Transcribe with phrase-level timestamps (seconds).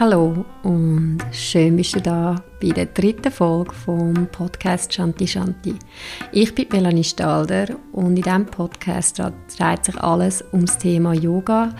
[0.00, 5.74] Hallo und schön bist du da bei der dritten Folge vom Podcast Shanti Shanti.
[6.32, 11.74] Ich bin Melanie Stalder und in diesem Podcast dreht sich alles ums Thema Yoga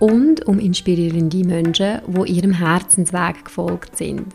[0.00, 4.34] und um inspirierende Menschen, die ihrem Herzensweg gefolgt sind.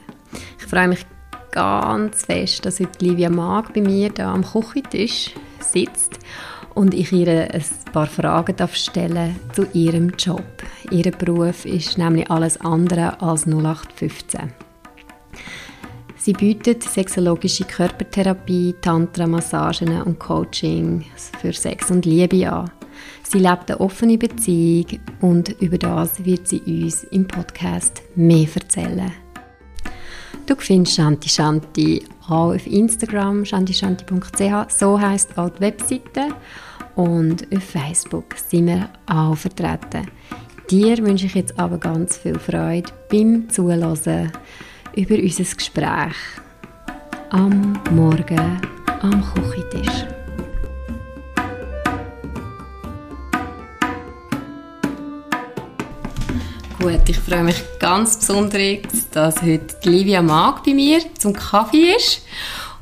[0.58, 1.06] Ich freue mich
[1.52, 6.21] ganz fest, dass heute Livia Mag bei mir da am Küchentisch sitzt
[6.76, 10.46] und ich ihr ein paar Fragen darf stellen zu ihrem Job.
[10.90, 14.52] Ihr Beruf ist nämlich alles andere als 0815.
[16.18, 21.04] Sie bietet sexologische Körpertherapie, Tantra-Massagen und Coaching
[21.42, 22.70] für Sex und Liebe an.
[23.24, 29.12] Sie lebt eine offene Beziehung und über das wird sie uns im Podcast mehr erzählen.
[30.46, 36.30] Du findest Shanti Shanti auf Instagram, shantishanti.ch, so heisst auch die Webseite.
[36.96, 40.08] Und auf Facebook sind wir auch vertreten.
[40.70, 44.32] Dir wünsche ich jetzt aber ganz viel Freude beim Zuhören
[44.96, 46.16] über unser Gespräch
[47.30, 48.62] am Morgen
[49.02, 50.21] am Küchentisch.
[56.82, 58.80] Gut, ich freue mich ganz besonders,
[59.12, 62.24] dass heute Livia Mag bei mir zum Kaffee ist.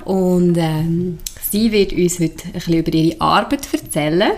[0.05, 1.17] Und ähm,
[1.51, 4.31] sie wird uns heute ein bisschen über ihre Arbeit erzählen.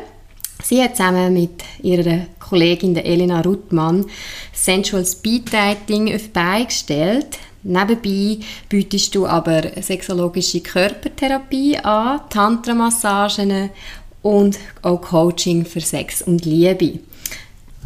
[0.63, 4.07] Sie hat zusammen mit ihrer Kollegin Elena Ruttmann
[4.51, 7.37] Sensual Speed Dating auf Beine gestellt.
[7.61, 13.69] Nebenbei bietest du aber sexologische Körpertherapie an, Tantra-Massagen
[14.23, 16.99] und auch Coaching für Sex und Liebe.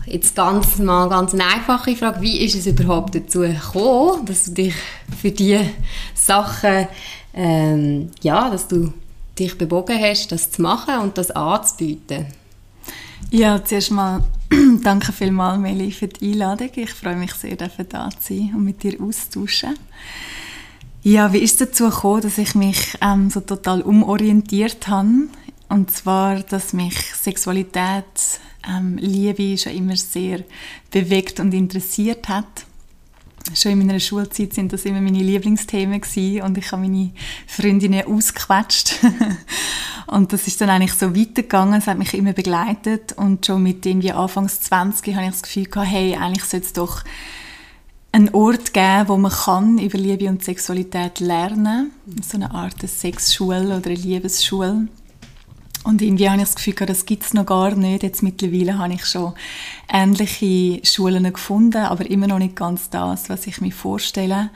[0.05, 4.51] Jetzt ganz mal ganz eine einfache Frage, wie ist es überhaupt dazu gekommen, dass du
[4.51, 4.75] dich
[5.19, 5.65] für diese
[6.13, 6.87] Sachen,
[7.33, 8.93] ähm, ja, dass du
[9.37, 12.27] dich bewogen hast, das zu machen und das anzubieten?
[13.31, 14.23] Ja, zuerst mal
[14.83, 16.69] danke vielmals, Meli, für die Einladung.
[16.75, 17.83] Ich freue mich sehr, da zu
[18.21, 19.75] sein und mit dir austauschen.
[21.01, 25.27] Ja, wie ist es dazu gekommen, dass ich mich ähm, so total umorientiert habe?
[25.67, 28.05] Und zwar, dass mich Sexualität
[28.69, 30.43] ähm, Liebe schon immer sehr
[30.91, 32.65] bewegt und interessiert hat.
[33.53, 37.11] Schon in meiner Schulzeit sind das immer meine Lieblingsthemen gewesen und ich habe meine
[37.45, 38.95] Freundinnen ausgequetscht.
[40.07, 43.85] und das ist dann eigentlich so weitergegangen, es hat mich immer begleitet und schon mit
[43.85, 47.03] irgendwie Anfangs 20 habe ich das Gefühl gehabt, hey, eigentlich sollte es doch
[48.11, 51.91] einen Ort geben, wo man kann über Liebe und Sexualität lernen,
[52.27, 54.87] so eine Art Sexschule oder eine Liebesschule.
[55.85, 58.01] Und irgendwie habe ich das Gefühl, das gibt es noch gar nicht.
[58.01, 59.33] Jetzt mittlerweile habe ich schon
[59.87, 64.49] ähnliche Schulen gefunden, aber immer noch nicht ganz das, was ich mir vorstelle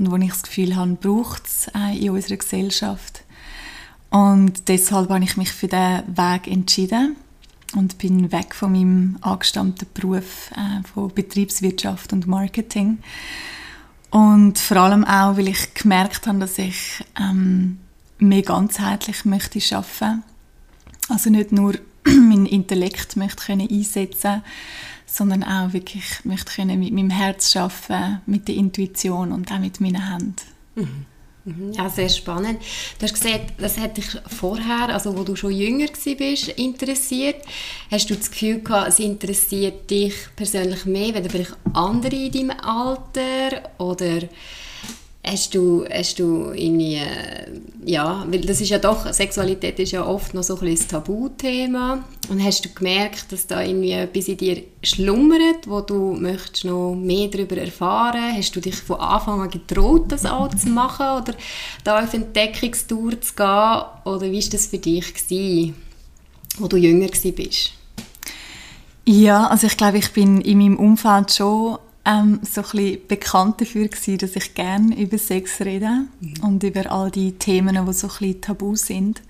[0.00, 3.22] und wo ich das Gefühl habe, braucht es äh, in unserer Gesellschaft.
[4.10, 7.14] Und deshalb habe ich mich für diesen Weg entschieden
[7.76, 12.98] und bin weg von meinem angestammten Beruf äh, von Betriebswirtschaft und Marketing.
[14.10, 17.78] Und vor allem auch, weil ich gemerkt habe, dass ich ähm,
[18.18, 20.24] mehr ganzheitlich möchte arbeiten
[21.12, 21.74] also nicht nur
[22.04, 24.42] meinen Intellekt möchte können einsetzen
[25.12, 29.80] sondern auch wirklich möchte können mit meinem Herz arbeiten, mit der Intuition und auch mit
[29.80, 30.36] meinen Händen.
[30.74, 31.06] Mhm.
[31.44, 31.72] mhm.
[31.72, 32.60] Ja, sehr spannend.
[32.98, 37.42] Du hast gesagt, das hat dich vorher, also wo du schon jünger bist, interessiert.
[37.90, 42.60] Hast du das Gefühl gehabt, es interessiert dich persönlich mehr, wenn vielleicht andere in deinem
[42.60, 44.20] Alter oder
[45.24, 47.46] Hast du, hast du irgendwie, äh,
[47.84, 52.02] ja, weil das ist ja doch, Sexualität ist ja oft noch so ein bisschen Tabuthema
[52.28, 56.96] und hast du gemerkt, dass da irgendwie etwas in dir schlummert, wo du möchtest noch
[56.96, 58.34] mehr darüber erfahren?
[58.36, 61.34] Hast du dich von Anfang an getraut, das auch zu machen oder
[61.84, 65.76] da auf Entdeckungstour zu gehen oder wie war das für dich gewesen,
[66.58, 67.72] wo du jünger bist?
[69.04, 73.60] Ja, also ich glaube, ich bin in meinem Umfeld schon ähm, so ein bisschen bekannt
[73.60, 76.34] dafür gewesen, dass ich gerne über Sex rede mhm.
[76.42, 79.22] und über all die Themen, die so ein bisschen tabu sind.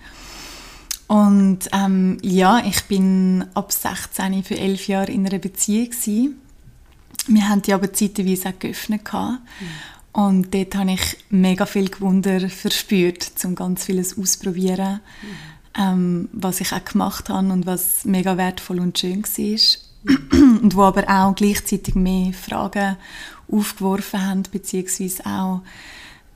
[1.07, 6.41] Und ähm, ja, ich bin ab 16 für elf Jahre in einer Beziehung gewesen.
[7.27, 9.39] Wir haben die aber zeitweise auch geöffnet Mhm.
[10.13, 15.79] Und dort habe ich mega viel Gewunder verspürt, um ganz vieles auszuprobieren, mhm.
[15.79, 19.92] ähm, was ich auch gemacht habe und was mega wertvoll und schön war
[20.33, 22.97] und wo aber auch gleichzeitig mehr Fragen
[23.51, 25.63] aufgeworfen haben, beziehungsweise auch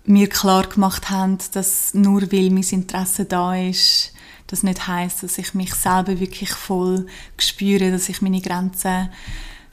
[0.04, 4.12] mir klar gemacht haben, dass nur weil mein Interesse da ist,
[4.46, 7.06] das nicht heißt, dass ich mich selber wirklich voll
[7.38, 9.08] spüre, dass ich meine Grenzen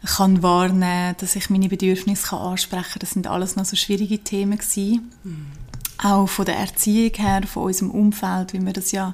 [0.05, 2.99] kann wahrnehmen, dass ich meine Bedürfnisse kann ansprechen.
[2.99, 5.11] Das sind alles noch so schwierige Themen gewesen.
[5.23, 5.45] Mhm.
[6.01, 9.13] Auch von der Erziehung her, von unserem Umfeld, wie wir das ja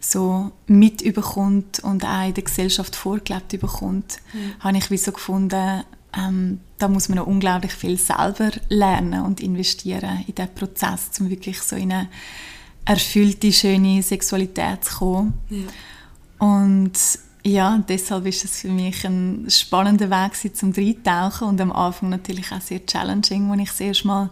[0.00, 4.54] so mit überkommt und auch in der Gesellschaft vorgelebt überkommt, mhm.
[4.60, 5.84] habe ich wie so gefunden,
[6.16, 11.28] ähm, da muss man noch unglaublich viel selber lernen und investieren in diesen Prozess, um
[11.28, 12.08] wirklich so in eine
[12.84, 15.34] erfüllte, schöne Sexualität zu kommen.
[15.50, 16.46] Ja.
[16.46, 16.92] Und
[17.44, 22.52] ja, deshalb ist es für mich ein spannender Weg zum Dreitauchen und am Anfang natürlich
[22.52, 24.30] auch sehr challenging, als ich das erste Mal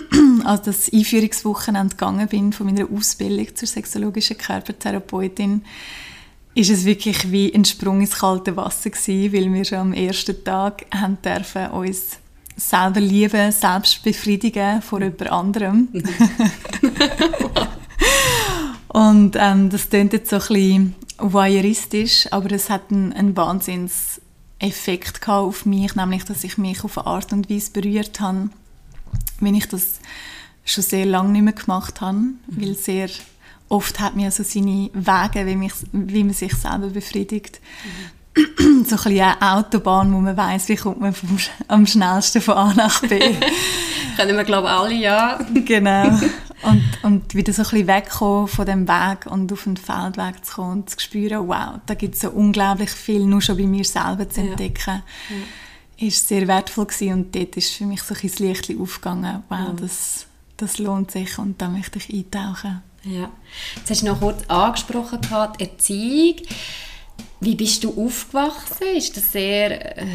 [0.44, 5.62] als das Einführungswochenende gegangen bin von meiner Ausbildung zur sexologischen Körpertherapeutin,
[6.54, 10.44] ist es wirklich wie ein Sprung ins kalte Wasser gewesen, weil wir schon am ersten
[10.44, 12.18] Tag haben dürfen uns
[12.56, 15.88] selber lieben, selbst befriedigen vor jemand anderem.
[18.92, 25.26] Und ähm, das klingt jetzt so ein bisschen voyeuristisch, aber es hat einen, einen Wahnsinnseffekt
[25.28, 28.50] auf mich, nämlich, dass ich mich auf eine Art und Weise berührt habe,
[29.42, 30.00] wenn ich das
[30.64, 32.36] schon sehr lange nicht mehr gemacht habe, mhm.
[32.48, 33.08] weil sehr
[33.68, 37.60] oft hat man so seine Wege, wie, mich, wie man sich selber befriedigt.
[37.84, 38.84] Mhm.
[38.84, 41.36] so ein bisschen eine Autobahn, wo man weiß, wie kommt man vom,
[41.68, 43.18] am schnellsten von A nach B.
[44.16, 45.38] Können wir, glaube ich, alle, ja.
[45.64, 46.18] genau.
[46.62, 50.54] Und, und wieder so ein bisschen wegkommen von dem Weg und auf den Feldweg zu
[50.54, 53.84] kommen und zu spüren, wow, da gibt es so unglaublich viel, nur schon bei mir
[53.84, 55.02] selber zu entdecken.
[55.28, 55.36] Ja.
[55.36, 55.42] Ja.
[56.02, 59.72] Ist sehr wertvoll gewesen und dort ist für mich so ein Licht aufgegangen, wow, ja.
[59.80, 60.26] das,
[60.56, 62.82] das lohnt sich und da möchte ich eintauchen.
[63.04, 63.30] Ja.
[63.76, 66.36] Jetzt hast du noch kurz angesprochen, die Erziehung.
[67.38, 68.96] Wie bist du aufgewachsen?
[68.96, 69.98] Ist das sehr...
[69.98, 70.06] Äh,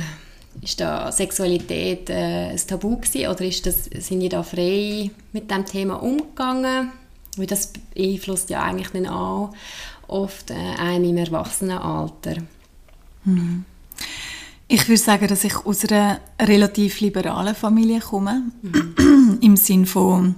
[0.60, 5.52] ist da Sexualität äh, ein Tabu gewesen, oder ist das, sind die da frei mit
[5.52, 6.92] dem Thema umgegangen?
[7.36, 9.54] Weil das beeinflusst ja eigentlich dann auch
[10.08, 12.38] oft äh, einen im Erwachsenenalter.
[13.24, 13.66] Mhm.
[14.68, 18.44] Ich würde sagen, dass ich aus einer relativ liberalen Familie komme.
[18.62, 19.38] Mhm.
[19.42, 20.36] Im Sinne von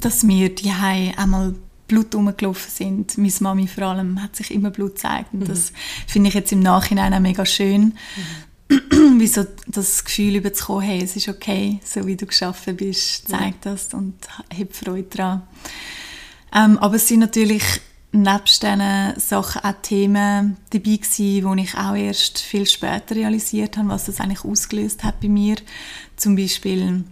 [0.00, 1.54] dass wir die einmal
[1.88, 3.18] Blut rumgelaufen sind.
[3.18, 5.32] Meine Mami vor allem hat sich immer Blut gezeigt.
[5.32, 5.44] Und mhm.
[5.46, 5.72] das
[6.06, 7.94] finde ich jetzt im Nachhinein auch mega schön.
[8.68, 9.20] Mhm.
[9.20, 13.60] Wie so das Gefühl überzukommen, hey, es ist okay, so wie du geschaffen bist, zeig
[13.60, 14.14] das und
[14.58, 15.42] hab Freude daran.
[16.52, 17.62] Ähm, aber es sind natürlich
[18.16, 23.88] nebst diesen Sachen auch Themen dabei gewesen, die ich auch erst viel später realisiert habe,
[23.88, 25.56] was das eigentlich ausgelöst hat bei mir.
[26.16, 27.04] Zum Beispiel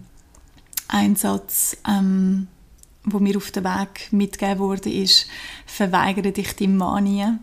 [0.87, 2.47] Einsatz ähm,
[3.05, 5.27] wo mir auf dem Weg mitgegeben wurde, ist
[5.65, 7.37] «Verweigere dich deinem Manie»,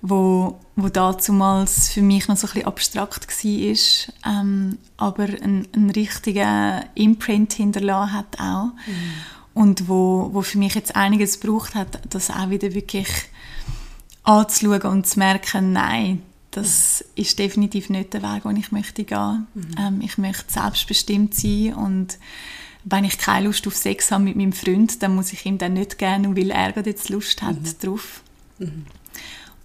[0.00, 5.90] wo, wo damals für mich noch so ein bisschen abstrakt war, ähm, aber einen, einen
[5.90, 8.66] richtigen Imprint hinterlassen hat auch.
[8.86, 9.12] Mhm.
[9.58, 13.08] Und wo, wo für mich jetzt einiges gebraucht hat, das auch wieder wirklich
[14.22, 16.22] anzuschauen und zu merken, nein,
[16.52, 17.22] das mhm.
[17.22, 19.48] ist definitiv nicht der Weg, den ich möchte gehen.
[19.54, 19.70] Mhm.
[19.76, 22.18] Ähm, ich möchte selbstbestimmt sein und
[22.84, 25.72] wenn ich keine Lust auf Sex habe mit meinem Freund, dann muss ich ihm dann
[25.72, 27.78] nicht gerne, weil er gerade jetzt Lust hat mhm.
[27.82, 28.22] drauf.
[28.60, 28.86] Mhm.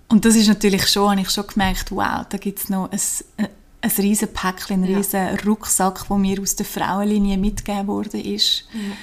[0.08, 3.00] Und das ist natürlich schon, habe ich schon gemerkt, wow, da gibt es noch ein,
[3.82, 5.36] ein riesen Päckchen, einen riesen ja.
[5.46, 8.68] Rucksack, der mir aus der Frauenlinie mitgegeben worden ist.
[8.74, 8.96] Ja.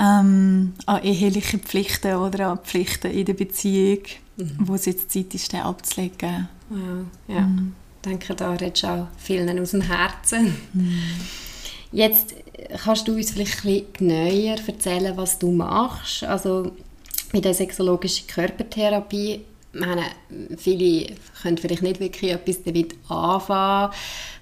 [0.00, 4.00] Ähm, an eheliche Pflichten oder an Pflichten in der Beziehung,
[4.36, 4.56] mhm.
[4.60, 6.48] wo es jetzt Zeit ist, den abzulegen.
[6.70, 7.06] Wow.
[7.28, 7.74] Ja, mhm.
[7.96, 10.56] ich denke, da redest du auch vielen aus dem Herzen.
[10.72, 11.02] Mhm.
[11.92, 12.34] Jetzt
[12.82, 16.24] kannst du uns vielleicht ein bisschen näher erzählen, was du machst.
[16.24, 16.72] Also
[17.32, 20.04] mit der sexologischen Körpertherapie, meine,
[20.56, 23.92] viele können vielleicht nicht wirklich etwas damit anfangen.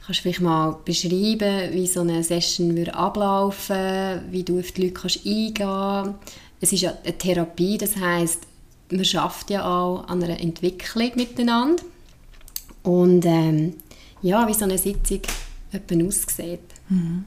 [0.08, 4.84] Kannst du vielleicht mal beschreiben, wie so eine Session würde ablaufen, wie du auf die
[4.84, 6.14] Leute kannst eingehen kannst?
[6.62, 8.40] Es ist ja eine Therapie, das heißt,
[8.90, 11.82] man schafft ja auch an einer Entwicklung miteinander.
[12.84, 13.74] Und ähm,
[14.22, 15.20] ja, wie so eine Sitzung
[15.72, 16.60] etwa aussieht.
[16.88, 17.26] Mhm.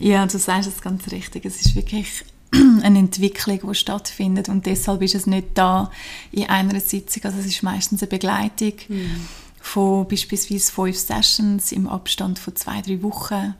[0.00, 1.44] Ja, du sagst es ganz richtig.
[1.44, 2.24] Es ist wirklich
[2.82, 5.90] eine Entwicklung, die stattfindet und deshalb ist es nicht da
[6.32, 7.24] in einer Sitzung.
[7.24, 9.28] Also es ist meistens eine Begleitung mhm.
[9.66, 13.54] Von beispielsweise fünf Sessions im Abstand von zwei, drei Wochen,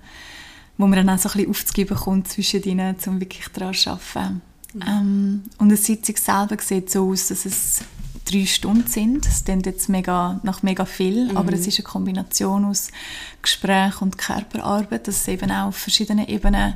[0.79, 3.91] wo man dann auch so ein bisschen aufzugeben kommt zwischen ihnen, um wirklich daran zu
[3.91, 4.41] arbeiten.
[4.73, 4.83] Mhm.
[4.87, 7.81] Ähm, und eine Sitzung selber sieht so aus, dass es
[8.25, 9.27] drei Stunden sind.
[9.27, 11.37] Das klingt jetzt mega, nach mega viel, mhm.
[11.37, 12.89] aber es ist eine Kombination aus
[13.43, 16.75] Gespräch und Körperarbeit, dass es eben auch auf verschiedenen Ebenen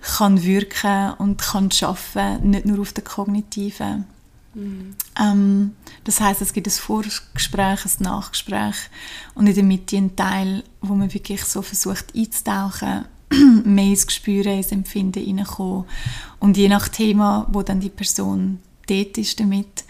[0.00, 4.06] kann wirken und kann schaffen, nicht nur auf der kognitiven.
[4.54, 4.96] Mhm.
[5.18, 8.76] Ähm, das heißt, es gibt ein Vorgespräch, ein Nachgespräch
[9.34, 13.04] und in der Mitte ein Teil, wo man wirklich so versucht einzutauchen,
[13.64, 15.84] mehr ins Gespür, ins Empfinden hineinkommen
[16.40, 19.84] und je nach Thema, wo dann die Person dort ist damit,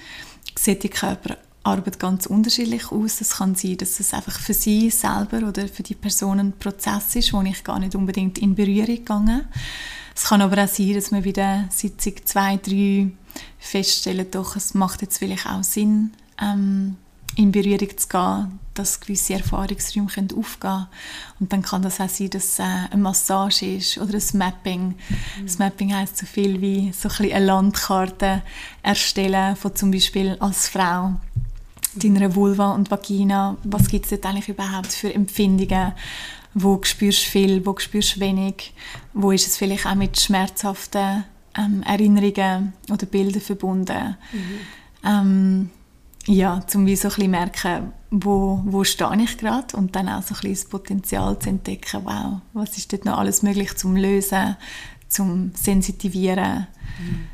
[0.59, 3.23] sieht die Körperarbeit ganz unterschiedlich aus.
[3.23, 7.17] Es kann sein, dass es einfach für sie selber oder für die Person ein Prozess
[7.17, 9.47] ist, wo ich gar nicht unbedingt in Berührung gegangen
[10.23, 13.09] Es kann aber auch sein, dass man bei der Sitzung zwei, drei
[13.59, 16.99] feststellen, doch, es macht jetzt vielleicht auch Sinn, ähm,
[17.37, 20.87] in Berührung zu gehen, dass gewisse Erfahrungsräume können aufgehen können.
[21.41, 24.89] Und dann kann das auch sein, dass äh, eine Massage ist oder ein Mapping.
[24.89, 24.95] Mhm.
[25.43, 28.43] Das Mapping heisst so viel wie so ein eine Landkarte
[28.83, 31.15] erstellen von zum Beispiel als Frau
[31.95, 33.57] deiner Vulva und Vagina.
[33.65, 35.95] Was gibt es dort eigentlich überhaupt für Empfindungen?
[36.55, 38.75] Wo spürst du viel, wo spürst du wenig?
[39.13, 41.25] Wo ist es vielleicht auch mit schmerzhaften
[41.57, 44.17] ähm, Erinnerungen oder Bildern verbunden?
[44.33, 44.59] Mhm.
[45.05, 45.71] Ähm,
[46.27, 50.23] ja, um wie so ein bisschen merken, wo, wo stehe ich gerade und dann auch
[50.23, 53.97] so ein bisschen das Potenzial zu entdecken, wow, was ist dort noch alles möglich zum
[53.97, 54.57] Lösen,
[55.09, 56.67] zum Sensitivieren,
[56.99, 57.27] mhm.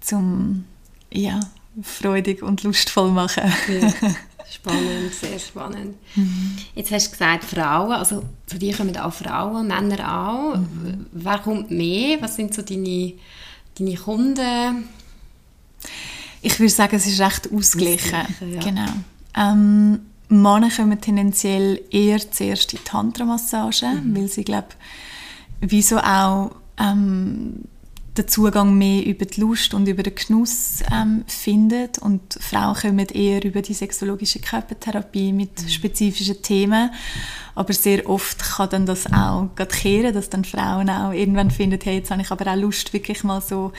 [0.00, 0.64] zum
[1.10, 1.40] ja,
[1.82, 3.52] freudig und lustvoll machen.
[3.68, 3.92] Ja.
[4.54, 5.96] Spannend, sehr spannend.
[6.14, 6.56] Mhm.
[6.74, 10.56] Jetzt hast du gesagt, Frauen, also zu dir kommen auch Frauen, Männer auch.
[10.56, 11.06] Mhm.
[11.12, 12.20] Wer kommt mehr?
[12.20, 13.14] Was sind so deine,
[13.78, 14.88] deine Kunden?
[16.42, 18.14] Ich würde sagen, es ist recht ausgeglichen.
[18.14, 18.60] ausgeglichen ja.
[18.60, 18.92] Genau.
[19.34, 24.16] Ähm, Männer kommen tendenziell eher zuerst in die Tantra-Massage, mhm.
[24.16, 24.68] weil sie, glaube
[25.60, 27.64] wieso auch ähm,
[28.16, 33.06] den Zugang mehr über die Lust und über den Genuss ähm, findet und Frauen kommen
[33.08, 35.68] eher über die sexologische Körpertherapie mit mhm.
[35.68, 36.90] spezifischen Themen,
[37.54, 41.96] aber sehr oft kann dann das auch kehren, dass dann Frauen auch irgendwann finden, hey,
[41.96, 43.72] jetzt habe ich aber auch Lust, wirklich mal so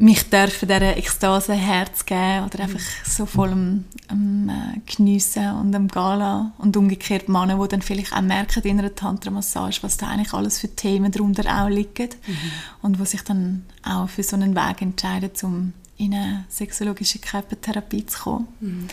[0.00, 5.74] mich dürfen dieser Ekstase Herz geben oder einfach so voll am, am äh, Geniessen und
[5.74, 10.08] am Gala und umgekehrt Männer, die dann vielleicht auch merken in einer Tantra-Massage, was da
[10.08, 12.36] eigentlich alles für Themen darunter auch liegen mhm.
[12.80, 18.06] und wo sich dann auch für so einen Weg entscheiden, um in eine sexologische Körpertherapie
[18.06, 18.48] zu kommen.
[18.60, 18.88] Mhm.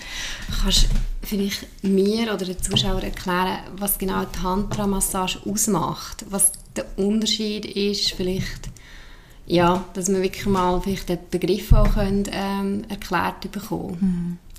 [0.61, 0.87] Kannst du
[1.21, 6.25] vielleicht mir oder den Zuschauern erklären, was genau die Tantra-Massage ausmacht?
[6.29, 8.69] Was der Unterschied ist vielleicht
[9.47, 13.97] ja, dass wir wirklich mal vielleicht den Begriff auch können, ähm, erklärt bekommen.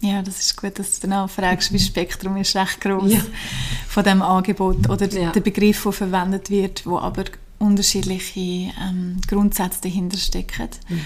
[0.01, 0.09] Mhm.
[0.09, 3.21] Ja, das ist gut, dass du dann fragst, weil das Spektrum ist recht groß ja.
[3.89, 5.31] von dem Angebot oder ja.
[5.31, 7.25] der Begriff, der verwendet wird, wo aber
[7.59, 10.69] unterschiedliche ähm, Grundsätze dahinter stecken.
[10.89, 11.01] Mhm.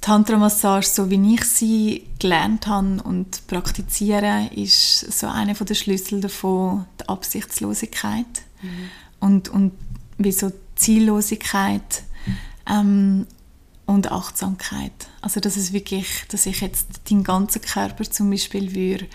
[0.00, 6.84] Tantra-Massage, so wie ich sie gelernt habe und praktiziere, ist so einer der Schlüssel davon
[7.00, 8.26] die Absichtslosigkeit
[8.62, 8.90] mhm.
[9.20, 9.72] und, und
[10.18, 12.02] wie so Ziellosigkeit
[12.68, 13.26] ähm,
[13.86, 15.08] und Achtsamkeit.
[15.20, 19.06] Also das ist wirklich, dass ich jetzt den ganzen Körper zum Beispiel würde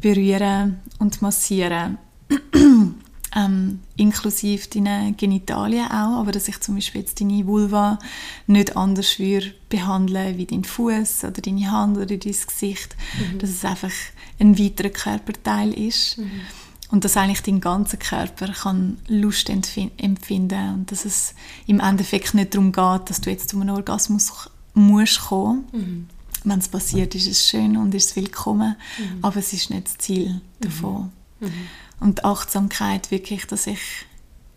[0.00, 1.98] berühren und massieren,
[3.36, 7.98] ähm, inklusive deine Genitalien auch, aber dass ich zum Beispiel jetzt deine Vulva
[8.46, 13.38] nicht anders würde behandeln wie deinen Fuß oder deine Hand oder dein Gesicht, mhm.
[13.38, 13.92] dass es einfach
[14.38, 16.18] ein weiterer Körperteil ist.
[16.18, 16.42] Mhm
[16.90, 21.34] und dass eigentlich dein ganzer Körper kann Lust empfinden und dass es
[21.66, 25.64] im Endeffekt nicht darum geht, dass du jetzt zu einem Orgasmus musst kommen.
[25.72, 26.08] Mhm.
[26.44, 29.18] Wenn es passiert, ist es schön und ist es willkommen, mhm.
[29.22, 31.12] aber es ist nicht das Ziel davon.
[31.40, 31.48] Mhm.
[31.48, 31.52] mhm.
[32.00, 33.80] Und die Achtsamkeit wirklich, dass ich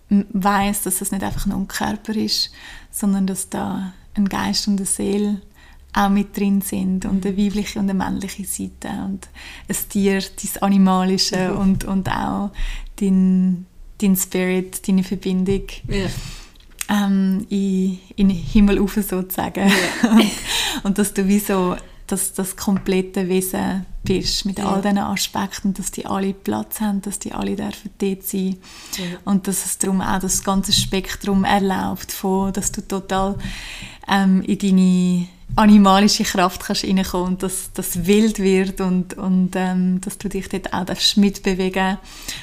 [0.10, 2.52] weiß, dass es nicht einfach nur ein Körper ist,
[2.92, 5.42] sondern dass da ein Geist und eine Seele
[5.94, 9.28] auch mit drin sind und eine weibliche und eine männliche Seite und
[9.68, 11.58] ein Tier, dein Animalische mhm.
[11.58, 12.52] und, und auch
[12.96, 13.66] dein,
[13.98, 16.08] dein Spirit, deine Verbindung ja.
[16.90, 19.70] ähm, in, in den Himmel rauf sozusagen.
[19.70, 20.10] Ja.
[20.12, 20.32] und,
[20.84, 21.76] und dass du wie so
[22.12, 24.66] dass das komplette Wesen bist mit ja.
[24.66, 28.58] all diesen Aspekten, dass die alle Platz haben, dass die alle dürfen dort sein
[29.24, 33.38] und dass es darum auch das ganze Spektrum erlaubt, von, dass du total
[34.10, 40.00] ähm, in deine animalische Kraft kannst reinkommen und dass das wild wird und, und ähm,
[40.02, 40.86] dass du dich dort auch
[41.18, 41.98] mitbewegen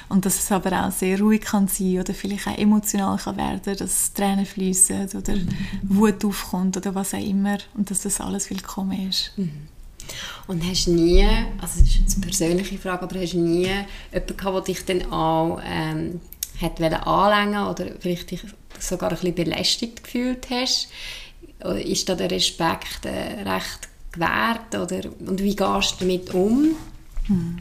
[0.08, 3.76] und dass es aber auch sehr ruhig kann sein oder vielleicht auch emotional kann werden,
[3.76, 5.34] dass Tränen fließen oder.
[5.82, 9.32] Wut aufkommt oder was auch immer und dass das alles willkommen ist.
[9.36, 9.68] Mhm.
[10.46, 11.26] Und hast nie,
[11.60, 15.12] also das ist eine persönliche Frage, aber hast du nie jemanden gehabt, der dich dann
[15.12, 16.20] auch ähm,
[16.60, 18.40] hat anlängen oder vielleicht dich
[18.78, 20.88] sogar ein bisschen belästigt gefühlt hast?
[21.84, 26.74] Ist da der Respekt äh, recht gewährt oder, und wie gehst du damit um?
[27.26, 27.58] Hm.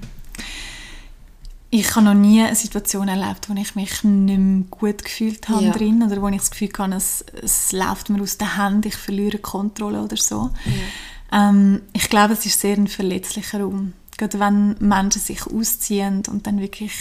[1.69, 5.65] Ich habe noch nie eine Situation erlebt, wo ich mich nicht mehr gut gefühlt habe
[5.65, 5.71] ja.
[5.71, 8.95] drin oder wo ich das Gefühl habe, es, es läuft mir aus den Händen, ich
[8.95, 10.51] verliere Kontrolle oder so.
[11.31, 11.49] Ja.
[11.49, 13.93] Ähm, ich glaube, es ist sehr ein verletzlicher Raum.
[14.17, 16.93] Gerade wenn Menschen sich ausziehen und dann wirklich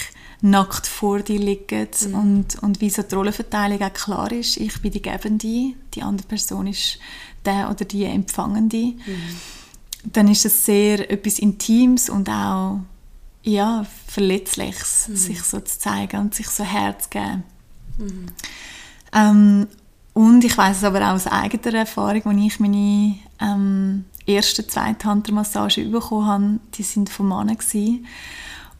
[0.42, 2.14] nackt vor dir liegen mhm.
[2.14, 4.58] und, und wie so die Rollenverteilung auch klar ist.
[4.58, 6.99] Ich bin die Gebende, die andere Person ist
[7.44, 8.76] der oder die Empfangende.
[8.76, 9.40] Mhm.
[10.12, 12.80] Dann ist es sehr etwas Intimes und auch
[13.42, 15.16] ja, Verletzliches, mhm.
[15.16, 17.44] sich so zu zeigen und sich so herzugeben.
[17.96, 18.26] Mhm.
[19.12, 19.66] Ähm,
[20.12, 24.92] und ich weiß es aber auch aus eigener Erfahrung, als ich meine ähm, ersten zwei
[24.95, 28.06] Tantra-Massagen bekommen habe, die sind von Männern gewesen.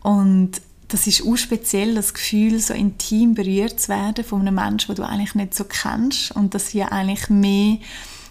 [0.03, 4.95] Und das ist auch speziell, das Gefühl, so intim berührt zu werden von einem Menschen,
[4.95, 7.79] den du eigentlich nicht so kennst und dass ja eigentlich mehr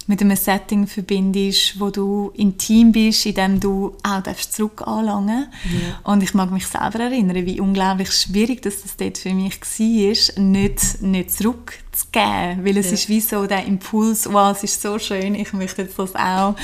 [0.08, 5.48] mit einem Setting verbindest, wo du intim bist, in dem du auch darfst zurück anlangen
[5.66, 6.00] ja.
[6.04, 10.44] Und ich mag mich selber erinnern, wie unglaublich schwierig das, das dort für mich war,
[10.44, 12.94] nicht, nicht zurückzugeben, weil es ja.
[12.94, 16.56] ist wie so der Impuls, wow, es ist so schön, ich möchte jetzt das auch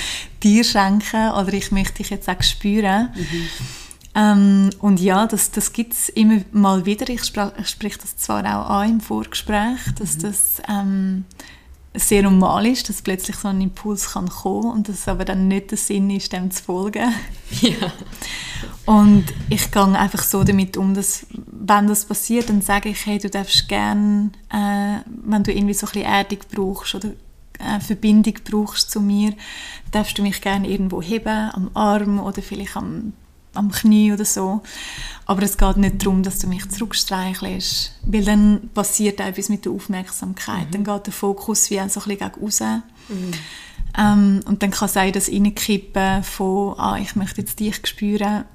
[0.43, 3.09] dir schenken oder ich möchte dich jetzt auch spüren.
[3.15, 3.47] Mhm.
[4.13, 7.07] Ähm, und ja, das, das gibt es immer mal wieder.
[7.09, 10.21] Ich, sprach, ich spreche das zwar auch an im Vorgespräch, dass mhm.
[10.21, 11.25] das ähm,
[11.93, 15.71] sehr normal ist, dass plötzlich so ein Impuls kann kommen und dass aber dann nicht
[15.71, 17.13] der Sinn ist, dem zu folgen.
[17.61, 17.91] Ja.
[18.85, 23.17] Und ich gehe einfach so damit um, dass wenn das passiert, dann sage ich, hey,
[23.17, 27.09] du darfst gerne, äh, wenn du irgendwie so ein bisschen Erdung brauchst oder
[27.59, 29.33] äh, Verbindung brauchst zu mir,
[29.91, 33.13] darfst du mich gerne irgendwo heben, am Arm oder vielleicht am
[33.53, 34.61] am Knie oder so.
[35.25, 39.71] Aber es geht nicht darum, dass du mich zurückstreichelst, weil dann passiert etwas mit der
[39.71, 40.67] Aufmerksamkeit.
[40.67, 40.71] Mhm.
[40.71, 42.59] Dann geht der Fokus wie so ein bisschen gegen raus.
[42.61, 43.31] Mhm.
[43.97, 48.45] Ähm, und dann kann sein, das Reinkippen von ah, «ich möchte jetzt dich spüren»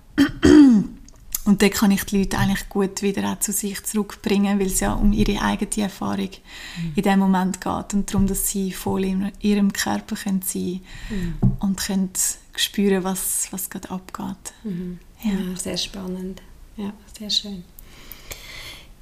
[1.46, 4.80] Und dann kann ich die Leute eigentlich gut wieder auch zu sich zurückbringen, weil es
[4.80, 6.92] ja um ihre eigene Erfahrung mhm.
[6.96, 11.34] in dem Moment geht und darum, dass sie voll in ihrem Körper können sein mhm.
[11.60, 12.10] und können
[12.56, 14.52] spüren, was, was gerade abgeht.
[14.64, 14.98] Mhm.
[15.22, 15.30] Ja.
[15.30, 15.56] ja.
[15.56, 16.42] sehr spannend.
[16.76, 17.64] Ja, sehr schön.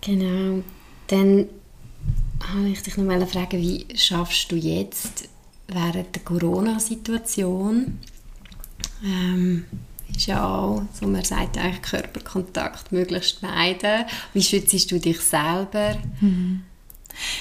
[0.02, 0.62] Genau.
[1.06, 1.46] Dann
[2.52, 5.28] habe ich dich noch mal fragen, wie schaffst du jetzt
[5.66, 7.98] während der Corona-Situation
[9.02, 9.64] ähm,
[10.16, 14.04] ist ja auch, so man sagt eigentlich Körperkontakt möglichst meiden.
[14.33, 15.97] Wie schützt du dich selber?
[16.21, 16.62] Mhm.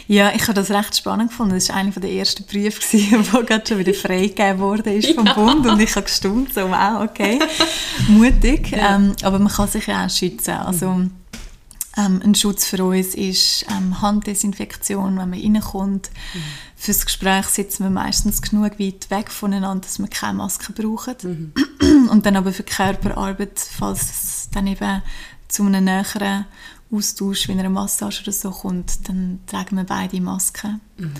[0.07, 1.55] Ja, ich habe das recht spannend gefunden.
[1.55, 5.33] Das war einer der ersten Berufe, der gerade schon wieder freigegeben wurde ist vom ja.
[5.33, 5.65] Bund.
[5.65, 7.39] Und ich habe gestaunt, so, wow, okay,
[8.07, 8.71] mutig.
[8.71, 8.95] Ja.
[8.95, 10.51] Ähm, aber man kann sich ja auch schützen.
[10.51, 11.05] Also,
[11.95, 16.09] ähm, ein Schutz für uns ist ähm, Handdesinfektion, wenn man reinkommt.
[16.33, 16.39] Mhm.
[16.75, 21.15] Fürs Gespräch sitzen wir meistens genug weit weg voneinander, dass wir keine Maske brauchen.
[21.81, 22.09] Mhm.
[22.09, 25.01] Und dann aber für Körperarbeit, falls es dann eben
[25.47, 26.45] zu einem näheren
[26.91, 30.81] Austausch, wenn eine Massage oder so kommt, dann tragen wir beide Masken.
[30.97, 31.13] Mhm.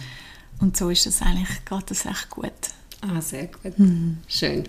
[0.60, 2.52] Und so ist es eigentlich, geht das recht gut.
[3.02, 3.78] Ah, sehr gut.
[3.78, 4.18] Mhm.
[4.28, 4.64] Schön.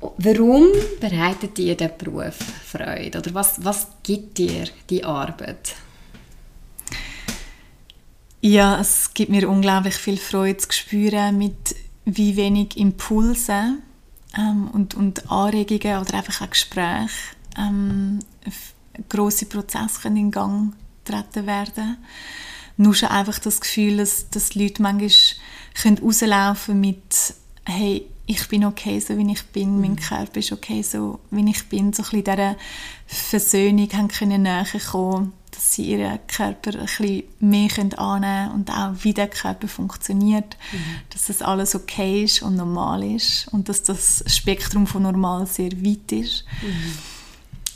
[0.00, 0.66] Warum
[1.00, 3.18] bereitet dir der Beruf Freude?
[3.18, 5.74] Oder was, was gibt dir die Arbeit?
[8.40, 13.78] Ja, es gibt mir unglaublich viel Freude zu spüren, mit wie wenig Impulse
[14.36, 17.08] ähm, und, und Anregungen oder einfach auch Gespräche
[17.56, 18.20] ähm,
[19.08, 21.98] grosse Prozesse in Gang treten werden.
[22.76, 25.10] Nur schon einfach das Gefühl, dass, dass die Leute manchmal
[25.74, 27.34] können rauslaufen mit
[27.64, 29.96] «Hey, ich bin okay, so wie ich bin, mein mhm.
[29.96, 31.94] Körper ist okay, so wie ich bin».
[31.94, 32.56] So ein bisschen dieser
[33.06, 38.70] Versöhnung haben können näher kommen, dass sie ihren Körper ein bisschen mehr können annehmen und
[38.70, 40.78] auch wie der Körper funktioniert, mhm.
[41.08, 45.72] dass das alles okay ist und normal ist und dass das Spektrum von normal sehr
[45.82, 46.44] weit ist.
[46.60, 46.98] Mhm.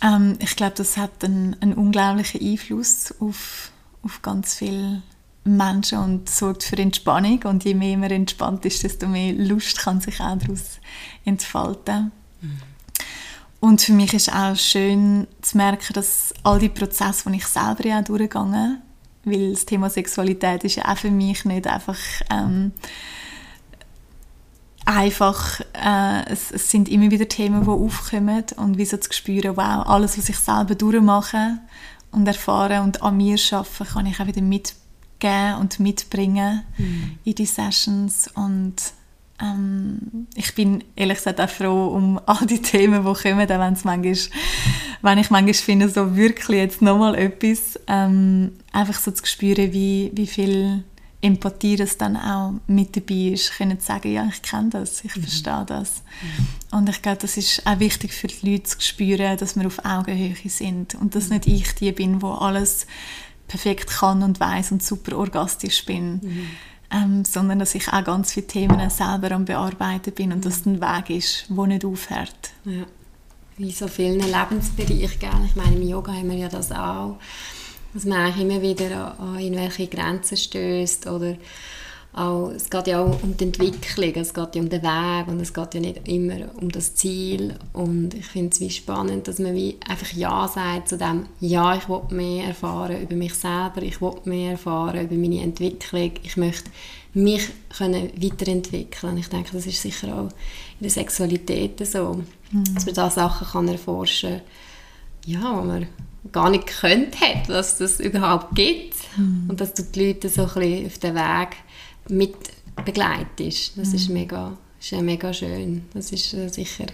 [0.03, 5.03] Ähm, ich glaube, das hat einen, einen unglaublichen Einfluss auf, auf ganz viele
[5.45, 7.43] Menschen und sorgt für Entspannung.
[7.45, 10.79] Und je mehr man entspannt ist, desto mehr Lust kann sich auch daraus
[11.25, 12.13] entfalten.
[12.41, 12.59] Mhm.
[13.61, 17.87] Und für mich ist auch schön zu merken, dass all die Prozesse, die ich selber
[17.87, 18.83] ja auch durchgegangen
[19.25, 21.99] weil das Thema Sexualität ist ja auch für mich nicht einfach
[22.31, 22.73] ähm,
[24.85, 29.57] einfach, äh, es, es, sind immer wieder Themen, die aufkommen und wie so zu spüren,
[29.57, 31.59] wow, alles, was ich selber durchmache
[32.11, 34.41] und erfahre und an mir arbeite, kann ich auch wieder
[35.23, 37.19] mitgeben und mitbringen mhm.
[37.25, 38.75] in die Sessions und
[39.41, 43.73] ähm, ich bin ehrlich gesagt auch froh um all die Themen, die kommen, auch wenn
[43.73, 44.17] es manchmal,
[45.03, 50.13] wenn ich manchmal finde, so wirklich jetzt nochmal etwas, ähm, einfach so zu spüren, wie,
[50.15, 50.85] wie viel
[51.21, 55.17] Empathie, das dann auch mit dabei ist, können zu sagen, ja, ich kenne das, ich
[55.17, 55.23] mhm.
[55.23, 56.03] verstehe das.
[56.23, 56.79] Mhm.
[56.79, 59.85] Und ich glaube, das ist auch wichtig für die Leute zu spüren, dass wir auf
[59.85, 61.37] Augenhöhe sind und dass mhm.
[61.37, 62.87] nicht ich die bin, wo alles
[63.53, 66.47] perfekt kann und weiß und super orgastisch bin, mhm.
[66.91, 70.43] ähm, sondern dass ich auch ganz viele Themen selber am bearbeiten bin und mhm.
[70.43, 72.51] dass ein Weg ist, wo nicht aufhört.
[72.65, 72.85] Ja.
[73.59, 77.19] Wie so vielen Lebensbereichen, ich meine, im Yoga haben wir ja das auch
[77.95, 81.37] dass man eigentlich immer wieder an, an irgendwelche Grenzen stößt oder
[82.15, 85.41] auch, es geht ja auch um die Entwicklung, es geht ja um den Weg und
[85.41, 89.39] es geht ja nicht immer um das Ziel und ich finde es wie spannend, dass
[89.39, 93.81] man wie einfach Ja sagt zu dem, ja, ich will mehr erfahren über mich selber,
[93.83, 96.71] ich will mehr erfahren über meine Entwicklung, ich möchte
[97.15, 99.19] mich können weiterentwickeln.
[99.19, 102.75] Ich denke, das ist sicher auch in der Sexualität so, mhm.
[102.75, 104.43] dass man da Sachen kann erforschen kann,
[105.27, 105.87] ja, wo man
[106.31, 109.47] gar nicht gekannt hat, dass das überhaupt gibt mhm.
[109.49, 111.57] und dass du die Leute so ein bisschen auf den Weg
[112.09, 112.37] mit
[112.85, 113.73] begleitest.
[113.77, 113.95] Das mhm.
[113.95, 115.85] ist mega, ist ja mega schön.
[115.95, 116.87] Das ist äh, sicher,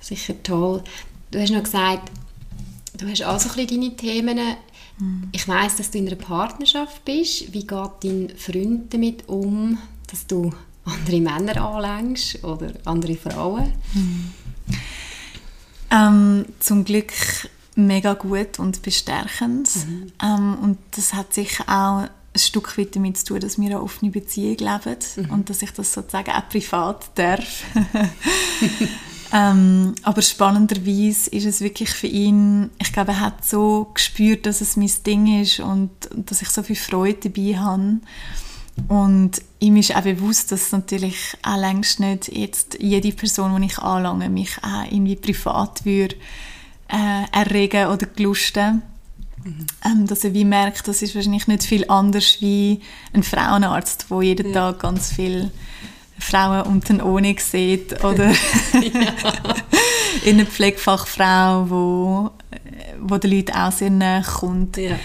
[0.00, 0.82] sicher toll.
[1.30, 2.10] Du hast noch gesagt,
[2.98, 4.38] du hast auch so ein bisschen deine Themen.
[4.98, 5.28] Mhm.
[5.32, 7.52] Ich weiß, dass du in einer Partnerschaft bist.
[7.52, 9.78] Wie geht dein Freund damit um,
[10.08, 10.52] dass du
[10.84, 13.72] andere Männer anlängst oder andere Frauen?
[13.94, 14.32] Mhm.
[15.92, 17.12] Ähm, zum Glück
[17.74, 19.70] mega gut und bestärkend.
[19.74, 20.12] Mhm.
[20.22, 23.82] Ähm, und das hat sich auch ein Stück weit damit zu tun, dass wir eine
[23.82, 25.30] offene Beziehung leben mhm.
[25.30, 27.64] und dass ich das sozusagen auch privat darf.
[29.32, 34.60] ähm, aber spannenderweise ist es wirklich für ihn, ich glaube, er hat so gespürt, dass
[34.60, 38.00] es mein Ding ist und dass ich so viel Freude dabei habe.
[38.88, 43.78] Und ihm ist auch bewusst, dass natürlich auch längst nicht jetzt jede Person, die ich
[43.78, 46.16] anlange, mich auch irgendwie privat würde
[46.88, 48.82] äh, erregen oder gelusten.
[49.44, 49.66] Mhm.
[49.84, 52.80] Ähm, dass er wie merkt, das ist wahrscheinlich nicht viel anders wie
[53.12, 54.72] ein Frauenarzt, wo jeden ja.
[54.72, 55.50] Tag ganz viele
[56.18, 58.30] Frauen unten den ohne sieht oder
[60.24, 62.30] in einer Pflegefachfrau, wo,
[63.00, 64.76] wo den Leuten auch sehr nahe kommt.
[64.76, 64.96] Ja.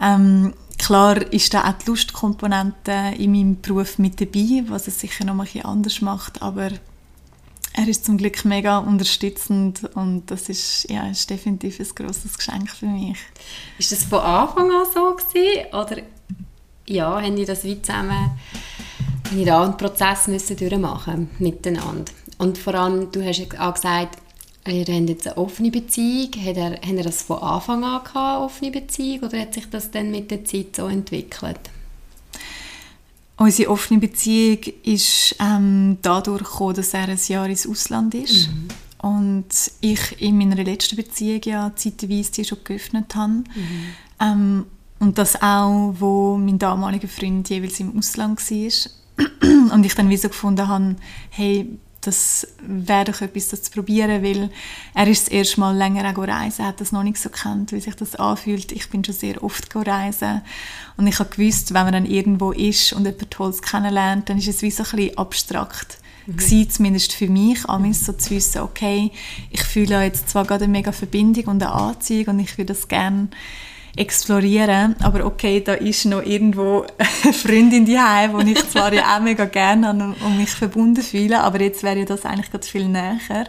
[0.00, 5.24] Ähm, klar ist da auch die Lustkomponente in meinem Beruf mit dabei, was es sicher
[5.24, 6.70] noch ein bisschen anders macht, aber
[7.76, 12.70] er ist zum Glück mega unterstützend und das ist, ja, ist definitiv ein grosses Geschenk
[12.70, 13.18] für mich.
[13.78, 16.02] Ist das von Anfang an so gewesen, oder
[16.86, 18.38] ja, haben die das wie zusammen
[19.32, 22.12] in einen Prozess müssen durchmachen miteinander?
[22.38, 24.18] Und vor allem, du hast auch gesagt,
[24.68, 26.30] ihr habt jetzt eine offene Beziehung.
[26.44, 29.68] Hat er, hat er das von Anfang an gehabt, eine offene Beziehung, oder hat sich
[29.68, 31.58] das dann mit der Zeit so entwickelt?
[33.36, 38.48] Unsere offene Beziehung ist ähm, dadurch gekommen, dass er ein Jahr ins Ausland ist.
[38.48, 38.68] Mhm.
[38.98, 39.46] Und
[39.80, 43.32] ich in meiner letzten Beziehung ja zeitweise die schon geöffnet habe.
[43.32, 43.44] Mhm.
[44.20, 44.66] Ähm,
[45.00, 48.90] und das auch, wo mein damaliger Freund jeweils im Ausland war.
[49.72, 50.96] und ich dann wie so gefunden habe,
[51.30, 54.50] hey, das wäre doch etwas, das zu probieren, weil
[54.94, 57.72] er ist das erste Mal länger auch reisen, er hat das noch nicht so kennt,
[57.72, 58.72] wie sich das anfühlt.
[58.72, 60.42] Ich bin schon sehr oft reisen
[60.96, 64.48] und ich habe gewusst, wenn man dann irgendwo ist und jemand Tolles kennenlernt, dann ist
[64.48, 65.98] es wie so ein bisschen abstrakt.
[66.26, 66.36] Mhm.
[66.36, 69.10] Gewesen, zumindest für mich, amigs so zu wissen, okay,
[69.50, 72.88] ich fühle jetzt zwar gerade eine mega Verbindung und eine Anziehung und ich würde das
[72.88, 73.28] gerne
[73.96, 74.96] explorieren.
[75.00, 76.84] Aber okay, da ist noch irgendwo
[77.22, 77.98] eine Freundin die
[78.44, 82.00] die ich zwar ja auch mega gerne habe und mich verbunden fühle, aber jetzt wäre
[82.00, 83.46] ja das eigentlich gerade viel näher.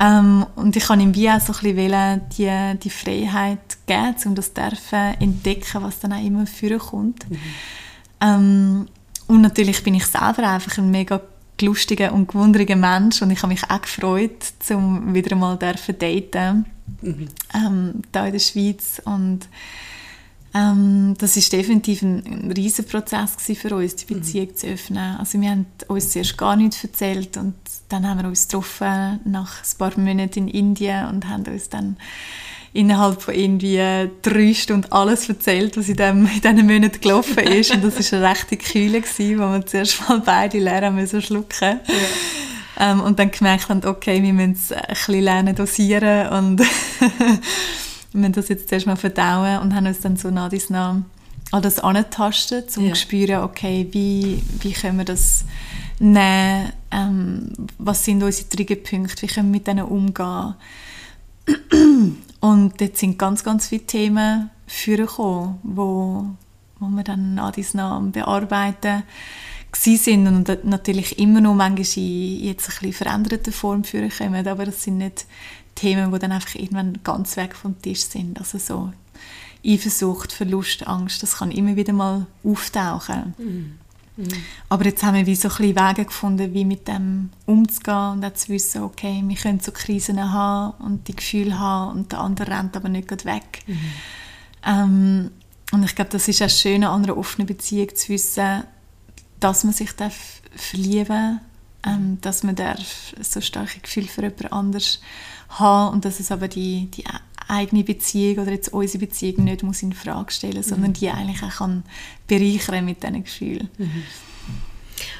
[0.00, 4.34] Ähm, und ich kann ihm wie auch so ein bisschen die, die Freiheit geben, um
[4.34, 7.28] das zu entdecken, was dann auch immer vorkommt.
[7.28, 7.38] Mhm.
[8.20, 8.88] Ähm,
[9.26, 11.20] und natürlich bin ich selber einfach ein mega
[11.60, 16.66] lustiger und gewunderiger Mensch und ich habe mich auch gefreut, um wieder mal zu daten
[17.02, 17.28] mhm.
[17.54, 19.48] ähm, da in der Schweiz und
[20.54, 24.20] ähm, das ist definitiv ein, ein riesen Prozess für uns, die mhm.
[24.20, 24.56] Beziehung mhm.
[24.56, 25.16] zu öffnen.
[25.18, 27.54] Also wir haben uns zuerst gar nichts erzählt und
[27.88, 31.96] dann haben wir uns getroffen nach ein paar Monaten in Indien und haben uns dann
[32.72, 37.70] innerhalb von irgendwie drei Stunden alles erzählt, was in, dem, in diesen Monaten gelaufen ist.
[37.72, 41.80] Und das war eine rechte Kühle, gewesen, wo wir zuerst mal beide lernen müssen schlucken.
[41.86, 41.94] Ja.
[42.78, 46.60] Ähm, und dann gemerkt haben, okay, wir müssen es ein bisschen lernen dosieren und
[48.12, 51.04] wir müssen das jetzt zuerst mal verdauen und haben uns dann so nach dies an
[51.50, 52.94] das angetastet, um ja.
[52.94, 55.44] zu spüren, okay, wie, wie können wir das
[55.98, 60.54] nehmen, ähm, was sind unsere Triggerpunkte, wie können wir mit denen umgehen.
[62.40, 66.26] Und dort sind ganz, ganz viele Themen vorgekommen, wo,
[66.78, 69.02] wo wir dann nach dies nach bearbeiten
[69.72, 74.82] sind und natürlich immer noch manchmal in jetzt ein bisschen veränderter Form vorkommen, aber das
[74.82, 75.26] sind nicht
[75.74, 78.38] Themen, die dann einfach irgendwann ganz weg vom Tisch sind.
[78.38, 78.92] Also so
[79.64, 83.34] Eifersucht, Verlust, Angst, das kann immer wieder mal auftauchen.
[83.38, 83.78] Mhm.
[84.16, 84.28] Mhm.
[84.68, 88.24] Aber jetzt haben wir wie so ein bisschen Wege gefunden, wie mit dem umzugehen und
[88.24, 92.20] auch zu wissen, okay, wir können so Krisen haben und die Gefühle haben und der
[92.20, 93.60] andere rennt aber nicht weg.
[93.66, 93.78] Mhm.
[94.66, 95.30] Ähm,
[95.70, 98.64] und ich glaube, das ist auch schön an einer offenen Beziehung zu wissen,
[99.40, 101.40] dass man sich darf verlieben
[101.86, 105.00] ähm, dass man darf so starke Gefühle für jemand anders
[105.48, 107.04] haben und dass es aber die, die
[107.46, 110.62] eigene Beziehung oder jetzt unsere Beziehung nicht muss in Frage stellen, mhm.
[110.62, 111.84] sondern die eigentlich auch kann
[112.26, 113.68] bereichern mit diesen Gefühlen.
[113.78, 114.02] Mhm.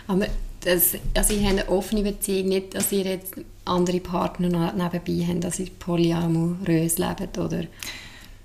[0.08, 0.26] Aber
[0.60, 5.44] das, also ihr habt eine offene Beziehung, nicht, dass ihr jetzt andere Partner nebenbei habt,
[5.44, 7.64] dass ihr polyamorös lebt, oder?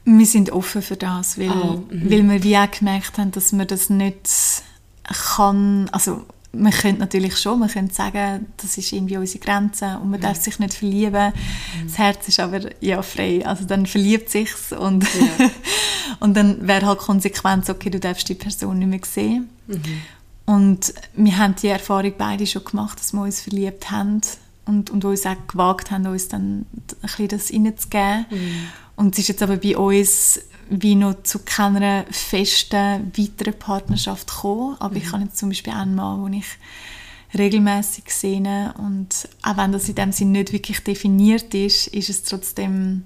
[0.06, 2.12] Wir sind offen für das, weil, ah, mhm.
[2.12, 4.28] weil wir wie auch gemerkt haben, dass wir das nicht
[5.04, 10.12] kann, also man könnte natürlich schon, man könnte sagen, das ist irgendwie unsere Grenze und
[10.12, 11.34] man darf sich nicht verlieben.
[11.34, 11.88] Mhm.
[11.88, 15.50] Das Herz ist aber ja frei, also dann verliebt sich's und, ja.
[16.20, 19.50] und dann wäre halt Konsequenz, okay, du darfst die Person nicht mehr sehen.
[19.68, 19.82] Mhm.
[20.46, 24.22] Und wir haben die Erfahrung beide schon gemacht, dass wir uns verliebt haben
[24.66, 26.66] und, und uns auch gewagt haben, uns dann ein
[27.02, 28.26] bisschen das reinzugeben.
[28.30, 28.68] Mhm.
[28.96, 34.76] Und es ist jetzt aber bei uns wie noch zu keiner festen weiteren Partnerschaft gekommen.
[34.80, 35.02] Aber mhm.
[35.02, 36.48] ich habe jetzt zum Beispiel einen Mann, den ich
[37.38, 42.24] regelmäßig sehe und auch wenn das in dem Sinne nicht wirklich definiert ist, ist es
[42.24, 43.04] trotzdem,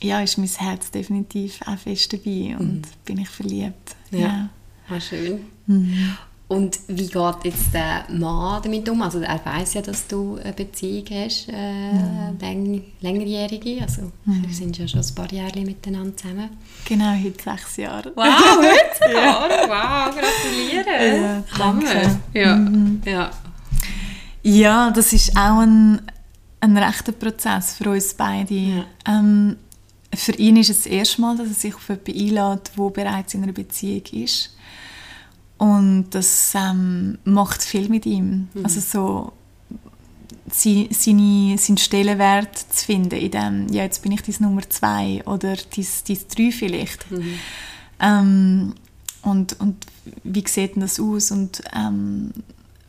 [0.00, 2.82] ja, ist mein Herz definitiv auch fest dabei und mhm.
[3.04, 3.94] bin ich verliebt.
[4.10, 4.48] Ja, ja.
[4.88, 5.44] Ah, schön.
[5.66, 6.16] Mhm.
[6.48, 9.00] Und wie geht jetzt der Mann damit um?
[9.00, 12.38] Also er weiß ja, dass du eine Beziehung hast, äh, mhm.
[12.40, 13.80] läng längerjährige.
[13.80, 14.46] Also mhm.
[14.46, 16.50] wir sind ja schon ein paar Jahre miteinander zusammen.
[16.84, 18.12] Genau, heute sechs Jahre.
[18.14, 18.24] Wow,
[18.58, 19.48] heute ja.
[19.66, 21.22] Wow, gratuliere.
[21.22, 22.20] Ja, danke.
[22.34, 22.56] Ja.
[22.56, 23.00] Mhm.
[23.06, 23.30] ja.
[24.42, 26.02] ja, das ist auch ein,
[26.60, 28.54] ein rechter Prozess für uns beide.
[28.54, 28.84] Ja.
[29.06, 29.56] Ähm,
[30.14, 33.32] für ihn ist es das erste Mal, dass er sich auf jemanden einlädt, der bereits
[33.32, 34.50] in einer Beziehung ist.
[35.62, 38.48] Und das ähm, macht viel mit ihm.
[38.52, 38.64] Mhm.
[38.64, 39.32] Also so
[40.50, 45.54] seine, seinen Stellenwert zu finden in dem, ja, jetzt bin ich die Nummer zwei oder
[45.54, 45.86] die
[46.34, 47.08] drei vielleicht.
[47.12, 47.38] Mhm.
[48.00, 48.74] Ähm,
[49.22, 49.86] und, und
[50.24, 52.32] wie sieht denn das aus und ähm,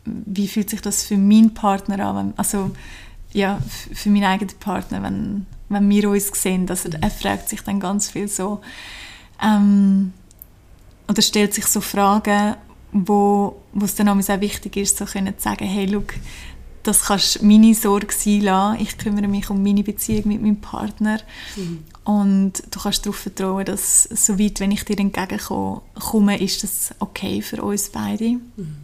[0.05, 2.33] wie fühlt sich das für meinen Partner an?
[2.37, 2.71] Also
[3.33, 3.59] ja,
[3.93, 8.09] für meinen eigenen Partner, wenn, wenn wir uns sehen, also, er fragt sich dann ganz
[8.09, 8.61] viel so,
[9.43, 10.11] ähm,
[11.13, 12.55] oder stellt sich so Fragen,
[12.91, 16.15] wo, wo es dann auch wichtig ist, so können zu sagen, hey, look,
[16.81, 18.81] das kannst meine Sorge sein lassen.
[18.81, 21.19] Ich kümmere mich um meine Beziehung mit meinem Partner.
[21.55, 21.83] Mhm.
[22.03, 27.61] Und du kannst darauf vertrauen, dass soweit, wenn ich dir entgegenkomme, ist das okay für
[27.61, 28.39] uns beide.
[28.57, 28.77] Mhm.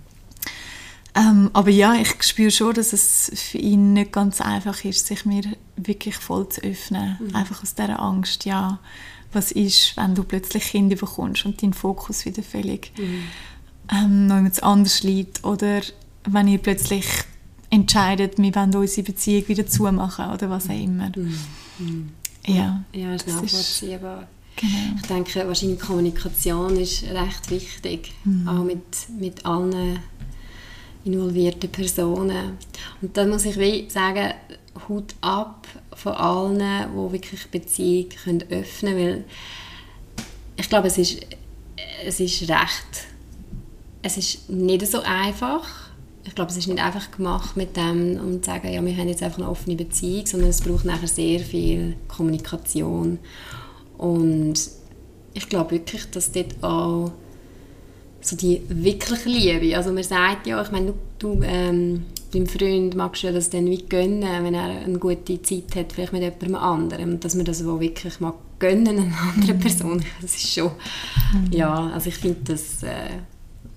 [1.16, 5.26] Ähm, aber ja, ich spüre schon, dass es für ihn nicht ganz einfach ist, sich
[5.26, 5.42] mir
[5.78, 7.18] wirklich voll zu öffnen.
[7.20, 7.36] Mhm.
[7.36, 8.80] Einfach aus dieser Angst, ja,
[9.32, 13.24] was ist, wenn du plötzlich Kinder bekommst und dein Fokus wieder völlig mhm.
[13.92, 15.44] ähm, noch jemand anders liegt.
[15.44, 15.82] Oder
[16.24, 17.06] wenn ihr plötzlich
[17.70, 21.12] entscheidet, wir wollen unsere Beziehung wieder zumachen oder was auch immer.
[21.16, 21.40] Mhm.
[21.80, 22.10] mhm.
[22.48, 24.28] Ja, ja, ist nachvollziehbar.
[24.56, 24.96] Genau.
[24.96, 28.48] Ich denke, wahrscheinlich Kommunikation ist recht wichtig, mhm.
[28.48, 30.00] auch mit, mit allen
[31.06, 32.58] involvierten Personen.
[33.02, 34.34] Und da muss ich wie sagen,
[34.88, 39.24] Hut ab von allen, die wirklich Beziehung können öffnen können, weil
[40.58, 41.20] ich glaube, es ist,
[42.06, 43.08] es ist recht,
[44.02, 45.68] es ist nicht so einfach.
[46.26, 49.08] Ich glaube, es ist nicht einfach gemacht mit dem, um zu sagen, ja, wir haben
[49.08, 53.20] jetzt einfach eine offene Beziehung, sondern es braucht nachher sehr viel Kommunikation.
[53.98, 54.60] Und
[55.34, 57.12] ich glaube wirklich, dass dort auch
[58.22, 62.96] so die wirkliche Liebe, also man sagt ja, ich meine, du, du ähm, deinem Freund
[62.96, 66.56] magst du das dann wie gönnen, wenn er eine gute Zeit hat, vielleicht mit jemandem
[66.56, 69.60] anderem, dass man das wo wirklich mag gönnen, einer anderen mhm.
[69.60, 70.72] Person, das ist schon,
[71.34, 71.52] mhm.
[71.52, 73.20] ja, also ich finde das, äh,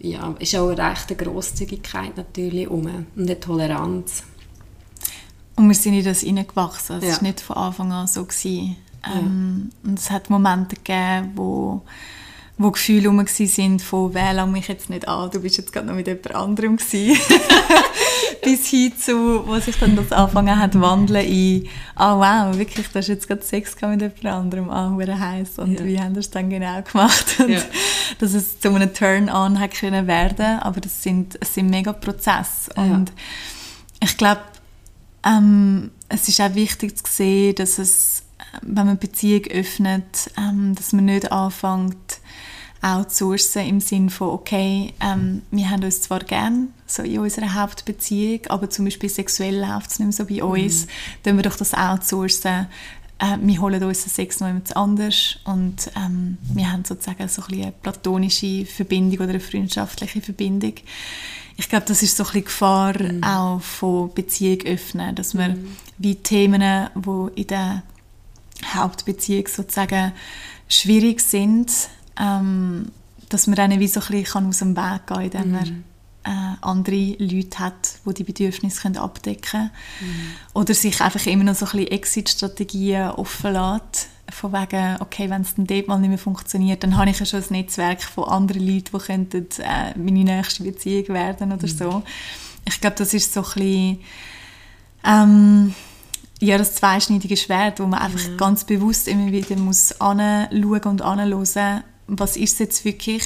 [0.00, 4.24] ja, ist auch eine rechte Grosszügigkeit natürlich um und eine Toleranz.
[5.54, 7.12] Und wir sind in das hineingewachsen, es ja.
[7.12, 8.24] war nicht von Anfang an so.
[8.24, 8.76] Gewesen.
[9.04, 9.90] Ähm, ja.
[9.90, 11.82] Und es hat Momente gegeben, wo
[12.62, 15.86] wo Gefühle rum sind von «Wer lang mich jetzt nicht an, du bist jetzt gerade
[15.86, 16.76] noch mit jemand anderem
[18.42, 22.88] bis hin zu, wo sich dann das angefangen hat wandeln in «Ah oh, wow, wirklich,
[22.88, 25.84] du hast jetzt gerade Sex mit jemand anderem, ah, hure heiß und ja.
[25.86, 27.62] wie haben das dann genau gemacht?» und ja.
[28.18, 32.70] dass es zu einem Turn-on hat können werden, aber das sind, es sind mega Prozesse
[32.76, 33.14] und ja.
[34.00, 34.42] ich glaube,
[35.24, 38.24] ähm, es ist auch wichtig zu sehen, dass es,
[38.60, 42.20] wenn man Beziehung öffnet, ähm, dass man nicht anfängt,
[42.82, 48.40] outsourcen im Sinne von, okay, ähm, wir haben uns zwar gern so in unserer Hauptbeziehung,
[48.48, 50.90] aber zum Beispiel sexuell läuft es nicht mehr so bei uns, mhm.
[51.22, 52.66] dann wir doch das outsourcen.
[53.18, 57.42] Äh, wir holen uns den Sex noch jemand anders und ähm, wir haben sozusagen so
[57.48, 60.74] ein eine platonische Verbindung oder eine freundschaftliche Verbindung.
[61.56, 63.22] Ich glaube, das ist so ein bisschen Gefahr mhm.
[63.22, 65.76] auch von Beziehung öffnen, dass man mhm.
[65.98, 67.84] wie Themen, die in der
[68.74, 70.12] Hauptbeziehung sozusagen
[70.68, 71.70] schwierig sind,
[72.18, 72.90] ähm,
[73.28, 75.84] dass man dann wie so ein bisschen aus dem Weg gehen kann, indem man mhm.
[76.24, 79.70] äh, andere Leute hat, die die Bedürfnisse können abdecken können.
[80.00, 80.32] Mhm.
[80.54, 85.42] Oder sich einfach immer noch so ein bisschen Exit-Strategien offen lässt, von wegen, okay, wenn
[85.42, 88.24] es dann dort mal nicht mehr funktioniert, dann habe ich ja schon ein Netzwerk von
[88.24, 91.76] anderen Leuten, die könnten, äh, meine nächste Beziehung werden oder mhm.
[91.76, 92.02] so.
[92.64, 93.98] Ich glaube, das ist so ein bisschen
[95.04, 95.74] ähm,
[96.40, 98.36] ja, das zweischneidige Schwert, wo man einfach ja.
[98.36, 101.84] ganz bewusst immer wieder muss anschauen und anhören
[102.18, 103.24] was ist es jetzt wirklich,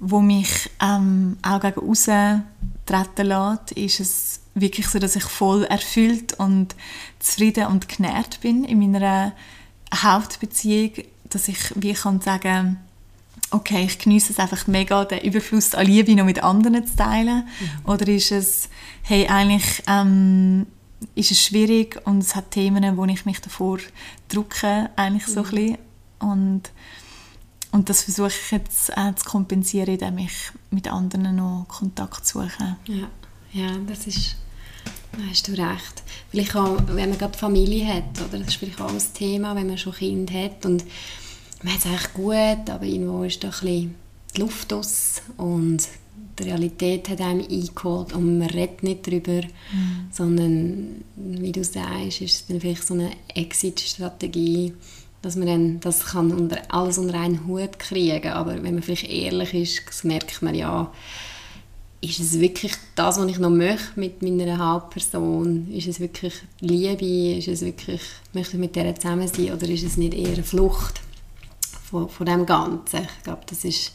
[0.00, 2.42] wo mich ähm, auch gegen außen
[2.86, 6.74] treten lässt, ist es wirklich so, dass ich voll erfüllt und
[7.18, 9.32] zufrieden und genährt bin in meiner
[9.94, 10.92] Hauptbeziehung,
[11.28, 12.78] dass ich wie kann sagen
[13.50, 17.48] okay, ich genieße es einfach mega, den Überfluss an Liebe noch mit anderen zu teilen?
[17.60, 17.90] Mhm.
[17.90, 18.68] Oder ist es,
[19.02, 20.66] hey, eigentlich ähm,
[21.14, 23.78] ist es schwierig und es hat Themen, wo ich mich davor
[24.28, 25.46] drücke, eigentlich so mhm.
[25.46, 25.78] ein bisschen.
[26.20, 26.62] Und,
[27.70, 30.32] und das versuche ich jetzt äh, zu kompensieren, indem ich
[30.70, 32.76] mit anderen noch Kontakt suche.
[32.86, 33.08] Ja,
[33.52, 34.36] ja das ist,
[35.12, 36.02] da hast du recht.
[36.30, 38.38] Vielleicht auch, wenn man gerade Familie hat, oder?
[38.38, 40.84] das ist vielleicht auch ein Thema, wenn man schon Kind hat und
[41.62, 43.94] man hat es eigentlich gut, aber irgendwo ist da ein bisschen
[44.34, 45.86] die Luft aus und
[46.38, 50.08] die Realität hat einem eingeholt und man redet nicht darüber, mhm.
[50.10, 54.72] sondern, wie du sagst, ist es dann vielleicht so eine Exit-Strategie,
[55.22, 58.32] dass man dann das kann unter, alles unter einen Hut kriegen kann.
[58.32, 60.92] Aber wenn man vielleicht ehrlich ist, merkt man ja,
[62.00, 65.68] ist es wirklich das, was ich noch möchte mit meiner Hauptperson?
[65.72, 67.38] Ist es wirklich Liebe?
[67.38, 68.02] Ist es wirklich,
[68.32, 69.52] möchte ich mit der zusammen sein?
[69.52, 71.00] Oder ist es nicht eher eine Flucht?
[71.88, 73.00] von, von dem Ganzen.
[73.18, 73.92] Ich glaube, das ist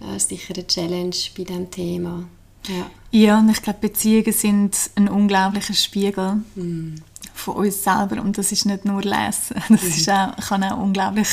[0.00, 2.24] äh, sicher eine Challenge bei diesem Thema.
[2.68, 6.94] Ja, ja und ich glaube, Beziehungen sind ein unglaublicher Spiegel mm.
[7.34, 11.28] Von uns selber und das ist nicht nur Lesen, das ist auch, kann auch unglaublich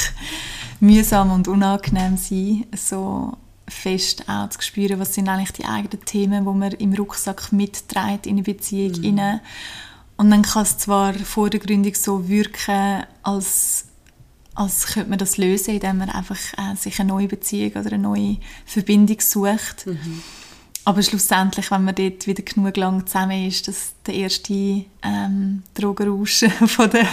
[0.80, 6.46] mühsam und unangenehm sein, so fest auch zu spüren, was sind eigentlich die eigenen Themen,
[6.46, 9.40] die man im Rucksack mitträgt in eine Beziehung mm.
[10.18, 13.86] Und dann kann es zwar vor der Gründung so wirken, als
[14.60, 18.00] als könnte man das lösen, indem man einfach äh, sich eine neue Beziehung oder eine
[18.00, 19.88] neue Verbindung sucht.
[19.88, 20.22] Mhm.
[20.90, 26.46] Aber schlussendlich, wenn man dort wieder genug lang zusammen ist, dass der erste ähm, Drogenrausch
[26.66, 27.06] von der,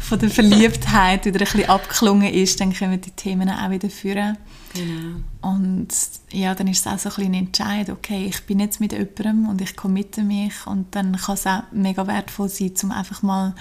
[0.00, 4.38] von der Verliebtheit wieder ein bisschen abgeklungen ist, dann können die Themen auch wieder führen.
[4.74, 5.20] Genau.
[5.40, 5.86] Und
[6.32, 8.90] ja, dann ist es auch so ein bisschen ein Entscheid, okay, ich bin jetzt mit
[8.90, 13.22] jemandem und ich committe mich und dann kann es auch mega wertvoll sein, um einfach
[13.22, 13.54] mal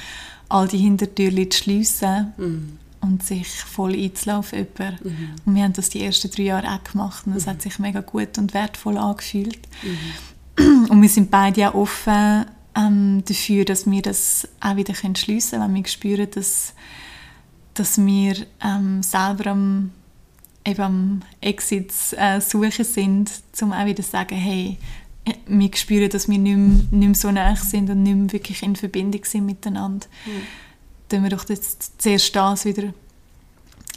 [0.49, 2.33] all die Hintertürchen zu schliessen.
[2.35, 5.03] Mhm und sich voll einzulaufen jemand.
[5.03, 5.29] Mhm.
[5.45, 7.51] Und wir haben das die ersten drei Jahre auch gemacht und es mhm.
[7.51, 9.59] hat sich mega gut und wertvoll angefühlt.
[9.83, 10.85] Mhm.
[10.89, 15.73] Und wir sind beide auch offen ähm, dafür, dass wir das auch wieder schliessen können,
[15.73, 16.73] wenn wir spüren, dass,
[17.73, 19.91] dass wir ähm, selber am,
[20.65, 24.77] eben am Exit äh, suchen sind, um auch wieder zu sagen, hey,
[25.25, 28.33] äh, wir spüren, dass wir nicht mehr, nicht mehr so nah sind und nicht mehr
[28.33, 30.05] wirklich in Verbindung sind miteinander.
[30.25, 30.41] Mhm
[31.11, 32.93] tun wir doch jetzt zuerst das wieder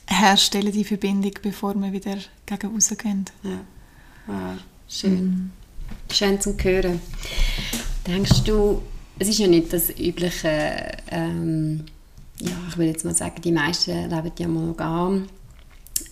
[0.06, 3.24] herstellen, die Verbindung, bevor wir wieder gegen rausgehen.
[3.42, 3.60] Ja,
[4.26, 5.12] wow, schön.
[5.12, 5.50] Mhm.
[6.12, 7.00] Schön zu hören.
[8.06, 8.82] Denkst du,
[9.18, 11.84] es ist ja nicht das übliche, ähm,
[12.40, 15.28] ja, ich würde jetzt mal sagen, die meisten leben ja monogam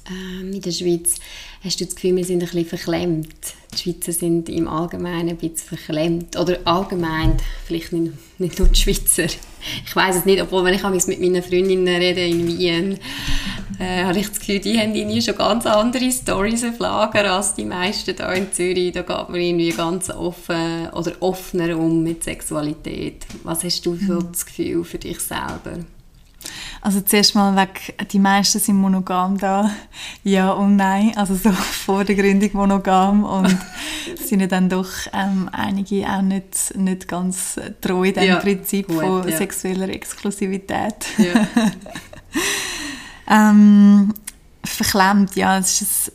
[0.09, 1.17] ähm, in der Schweiz.
[1.65, 3.55] Hast du das Gefühl, wir sind ein bisschen verklemmt?
[3.75, 6.37] Die Schweizer sind im Allgemeinen ein bisschen verklemmt.
[6.37, 9.25] Oder allgemein, vielleicht nicht, nicht nur die Schweizer.
[9.25, 12.99] Ich weiß es nicht, obwohl wenn ich mit meinen Freundinnen rede in Wien,
[13.79, 17.55] äh, habe ich das Gefühl, die haben irgendwie schon ganz andere Stories auf Lager als
[17.55, 18.93] die meisten hier in Zürich.
[18.93, 23.27] Da geht man irgendwie ganz offen oder offener um mit Sexualität.
[23.43, 25.79] Was hast du für das Gefühl für dich selber?
[26.85, 29.71] Also zuerst mal weg, die meisten sind monogam da.
[30.25, 31.17] Ja und nein.
[31.17, 33.57] Also so vor der Gründung monogam und
[34.17, 39.29] sind dann doch ähm, einige auch nicht, nicht ganz treu dem ja, Prinzip gut, von
[39.29, 39.37] ja.
[39.37, 41.07] sexueller Exklusivität.
[41.19, 41.47] Ja.
[43.51, 44.13] ähm,
[44.65, 46.13] verklemmt, ja, es ist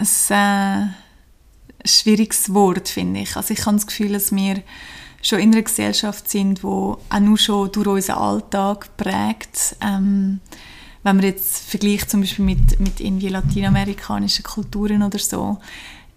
[0.00, 0.88] ein, ein
[1.84, 3.36] äh, schwieriges Wort, finde ich.
[3.36, 4.60] Also ich habe das Gefühl, dass wir
[5.22, 9.76] schon in einer Gesellschaft sind, wo auch nur schon durch unseren Alltag prägt.
[9.80, 10.40] Ähm,
[11.02, 15.58] wenn man jetzt vergleicht zum Beispiel mit, mit irgendwie lateinamerikanischen Kulturen oder so,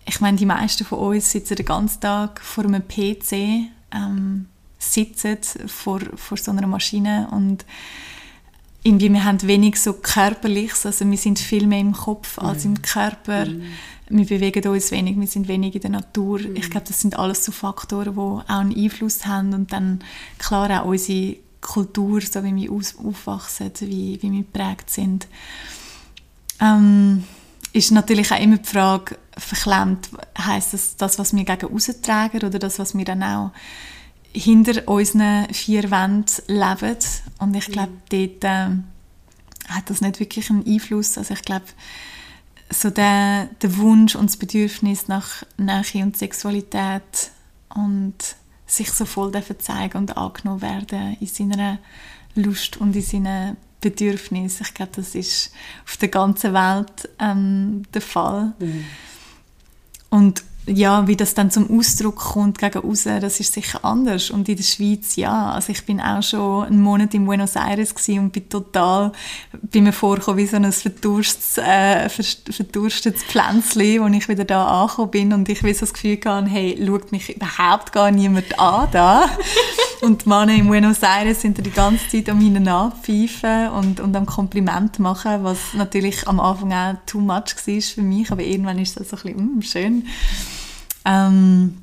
[0.06, 5.38] ich meine, die meisten von uns sitzen den ganzen Tag vor einem PC, ähm, sitzen
[5.68, 7.66] vor, vor so einer Maschine und
[8.86, 12.82] irgendwie, wir haben wenig so Körperliches, also wir sind viel mehr im Kopf als im
[12.82, 13.46] Körper.
[13.46, 13.64] Mm
[14.10, 16.40] wir bewegen uns wenig, wir sind wenig in der Natur.
[16.40, 16.56] Mhm.
[16.56, 20.04] Ich glaube, das sind alles so Faktoren, die auch einen Einfluss haben und dann
[20.38, 25.28] klar auch unsere Kultur, so wie wir aufwachsen, wie, wie wir geprägt sind.
[26.60, 27.24] Ähm,
[27.72, 32.60] ist natürlich auch immer die Frage, verklemmt, heisst das das, was wir gegen austragen oder
[32.60, 33.52] das, was wir dann auch
[34.32, 36.98] hinter unseren vier Wänden leben?
[37.40, 38.00] Und ich glaube, mhm.
[38.10, 41.18] dort äh, hat das nicht wirklich einen Einfluss.
[41.18, 41.66] Also ich glaube,
[42.74, 47.32] so der, der Wunsch und das Bedürfnis nach Nähe und Sexualität
[47.70, 48.16] und
[48.66, 51.80] sich so voll zeigen und angenommen werden in seiner
[52.36, 54.66] Lust und in seinen Bedürfnissen.
[54.66, 55.52] Ich glaube, das ist
[55.86, 58.54] auf der ganzen Welt ähm, der Fall.
[58.60, 58.86] Mhm.
[60.10, 64.30] Und ja, wie das dann zum Ausdruck kommt gegen raus, das ist sicher anders.
[64.30, 67.94] Und in der Schweiz, ja, also ich bin auch schon einen Monat in Buenos Aires
[68.08, 69.12] und bin total,
[69.62, 75.12] bin mir vorgekommen wie so ein verdurstetes, äh, verdurstetes Pflänzchen, wo ich wieder da angekommen
[75.12, 78.88] bin und ich wie so das Gefühl hatte, hey, schaut mich überhaupt gar niemand an
[78.92, 79.30] da.
[80.02, 84.16] und die Männer in Buenos Aires sind die ganze Zeit um ihn anpfeifen und, und
[84.16, 88.80] am Kompliment machen, was natürlich am Anfang auch too much war für mich, aber irgendwann
[88.80, 90.08] ist das so ein bisschen, mm, schön.
[91.06, 91.78] Ähm,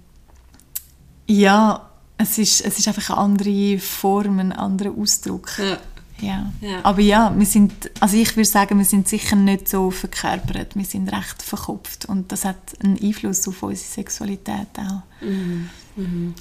[1.26, 5.50] ja, es ist, es ist einfach eine andere Form, ein anderer Ausdruck.
[5.58, 5.78] Ja.
[6.20, 6.52] Ja.
[6.60, 6.80] ja.
[6.82, 10.84] Aber ja, wir sind, also ich würde sagen, wir sind sicher nicht so verkörpert, wir
[10.84, 15.02] sind recht verkopft und das hat einen Einfluss auf unsere Sexualität auch.
[15.24, 15.70] Mhm.
[15.96, 16.34] Mhm.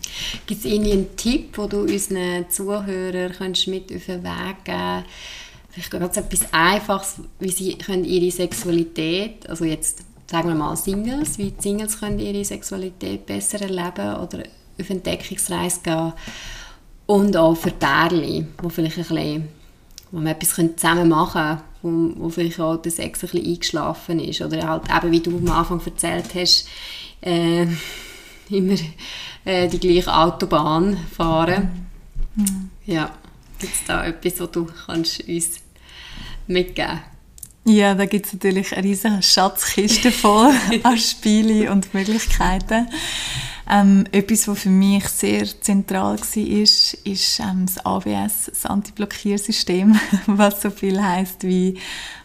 [0.45, 5.03] Gibt es einen Tipp, den du unseren Zuhörern mit auf den Weg geben
[5.71, 11.39] Vielleicht ganz etwas Einfaches, wie sie können ihre Sexualität, also jetzt sagen wir mal Singles,
[11.39, 14.43] wie die Singles können ihre Sexualität besser erleben oder
[14.79, 16.13] auf Entdeckungsreise gehen
[17.07, 19.47] und auch für Pärchen, wo vielleicht ein bisschen,
[20.11, 24.19] wo man etwas zusammen machen können, wo, wo vielleicht auch der Sex ein bisschen eingeschlafen
[24.19, 26.67] ist oder halt eben, wie du am Anfang erzählt hast,
[27.21, 27.65] äh,
[28.51, 28.75] immer
[29.45, 31.87] äh, die gleiche Autobahn fahren.
[32.35, 32.69] Mhm.
[32.85, 33.11] Ja,
[33.57, 35.59] gibt es da etwas, was du kannst uns
[36.45, 37.18] mitgeben kannst?
[37.69, 40.51] Ja, da gibt es natürlich eine riesige Schatzkiste voll
[40.83, 42.87] an Spielen und Möglichkeiten.
[43.69, 49.99] Ähm, etwas, was für mich sehr zentral war, ist, ist ähm, das ABS, das Antiblockiersystem,
[50.25, 51.77] was so viel heißt wie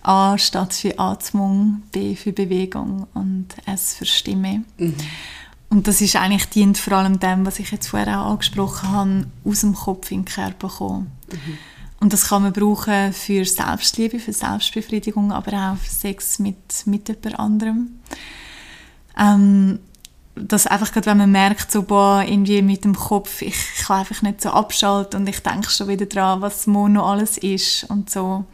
[0.03, 4.65] A statt für Atmung, B für Bewegung und S für Stimme.
[4.79, 4.95] Mhm.
[5.69, 9.27] Und das ist eigentlich dient vor allem dem, was ich jetzt vorher auch angesprochen habe,
[9.45, 11.13] aus dem Kopf in den Körper kommen.
[11.31, 11.59] Mhm.
[12.01, 17.09] Und das kann man brauchen für Selbstliebe, für Selbstbefriedigung, aber auch für Sex mit, mit
[17.09, 18.01] jemand anderem.
[19.19, 19.79] Ähm,
[20.37, 24.21] dass einfach gerade, wenn man merkt, so, boah, irgendwie mit dem Kopf, ich kann einfach
[24.23, 28.11] nicht so abschalten und ich denke schon wieder dran, was morgen noch alles ist und
[28.11, 28.45] so.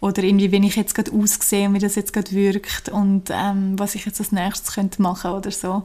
[0.00, 3.78] Oder irgendwie, wenn ich jetzt gerade aussehe und wie das jetzt gerade wirkt und ähm,
[3.78, 5.84] was ich jetzt als nächstes könnte machen oder so.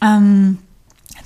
[0.00, 0.58] Ähm,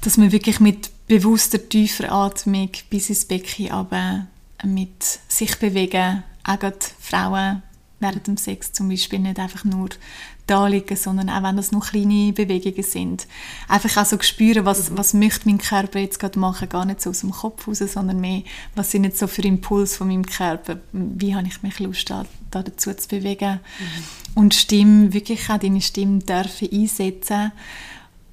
[0.00, 4.26] dass man wirklich mit bewusster, tiefer Atmung bis ins Becken aber
[4.64, 7.62] mit sich bewegen, auch gerade Frauen
[8.00, 9.90] während dem Sex zum Beispiel nicht einfach nur
[10.46, 13.26] da liegen, sondern auch wenn das nur kleine Bewegungen sind.
[13.68, 14.98] Einfach auch so spüren, was, mhm.
[14.98, 18.20] was möchte mein Körper jetzt gerade machen, gar nicht so aus dem Kopf raus, sondern
[18.20, 18.42] mehr,
[18.74, 22.24] was sind jetzt so für Impulse von meinem Körper, wie habe ich mich Lust da,
[22.50, 23.60] da dazu zu bewegen.
[23.78, 24.04] Mhm.
[24.34, 27.52] Und Stimme, wirklich auch deine Stimme dürfen einsetzen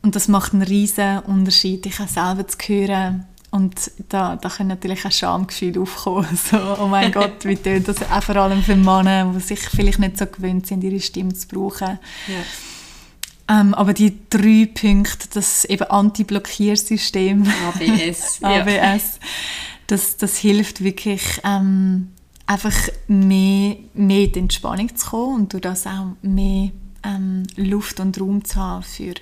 [0.02, 4.70] und das macht einen riesen Unterschied, dich auch selber zu hören, und da, da können
[4.70, 6.28] natürlich auch Schamgefühle aufkommen.
[6.52, 8.02] So, oh mein Gott, wie tönt das?
[8.12, 11.48] Auch vor allem für Männer, die sich vielleicht nicht so gewöhnt sind, ihre Stimme zu
[11.48, 12.00] brauchen.
[12.28, 13.60] Ja.
[13.60, 19.20] Ähm, aber die drei Punkte, das eben Anti-Blockiersystem, ABS, ABS
[19.88, 22.10] das, das hilft wirklich, ähm,
[22.46, 22.76] einfach
[23.08, 26.72] mehr, mehr in die Entspannung zu kommen und durch das auch mehr
[27.08, 29.14] ähm, Luft und Raum zu haben für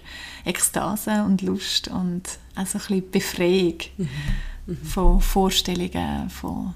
[0.43, 2.23] Ekstase und Lust und
[2.55, 4.09] also ein bisschen Befreiung mhm.
[4.67, 4.77] Mhm.
[4.83, 6.73] von Vorstellungen, von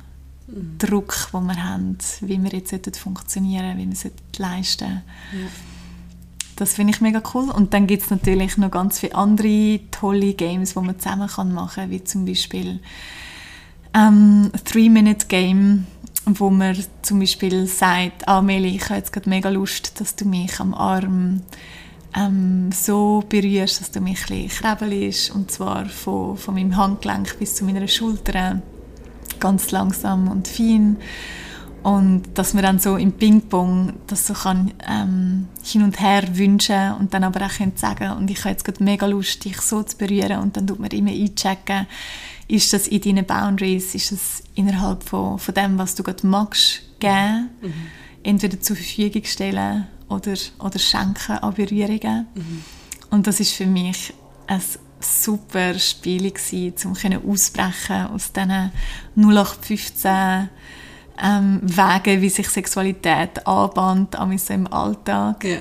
[0.48, 0.78] mhm.
[0.78, 4.08] Druck, den wir haben, wie wir jetzt funktionieren wie wir es
[4.38, 5.02] leisten
[5.34, 5.48] ja.
[6.60, 7.50] Das finde ich mega cool.
[7.50, 11.54] Und dann gibt es natürlich noch ganz viele andere tolle Games, die man zusammen kann
[11.54, 12.82] machen kann, wie zum Beispiel
[13.94, 15.88] ähm, Three-Minute-Game,
[16.26, 20.60] wo man zum Beispiel sagt, ah ich habe jetzt gerade mega Lust, dass du mich
[20.60, 21.42] am Arm
[22.16, 27.56] ähm, so berührst, dass du mich ein bisschen und zwar von, von meinem Handgelenk bis
[27.56, 28.62] zu meiner Schulter,
[29.40, 30.98] ganz langsam und fein.
[31.82, 36.94] Und dass man dann so im Ping-Pong das so kann ähm, hin und her wünschen
[37.00, 39.98] und dann aber auch sagen und ich habe jetzt gerade mega Lust, dich so zu
[39.98, 41.88] berühren und dann tut man immer einchecken,
[42.50, 46.82] ist das in deinen Boundaries, ist das innerhalb von, von dem, was du gerade magst,
[47.00, 47.74] geben, mhm.
[48.24, 52.28] entweder zur Verfügung stellen oder, oder schenken an Berührungen.
[52.34, 52.64] Mhm.
[53.12, 54.14] Und das ist für mich
[54.48, 54.62] ein
[55.00, 58.72] super Spiel gewesen, um ausbrechen aus diesen
[59.16, 60.50] 0815
[61.22, 65.44] ähm, Wegen, wie sich Sexualität anbahnt, so im Alltag.
[65.44, 65.60] Ja.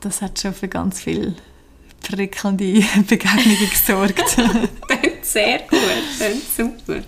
[0.00, 1.34] Das hat schon für ganz viel
[2.02, 4.36] prickelnde Begegnungen gesorgt.
[5.26, 5.80] Sehr gut,
[6.56, 7.02] super.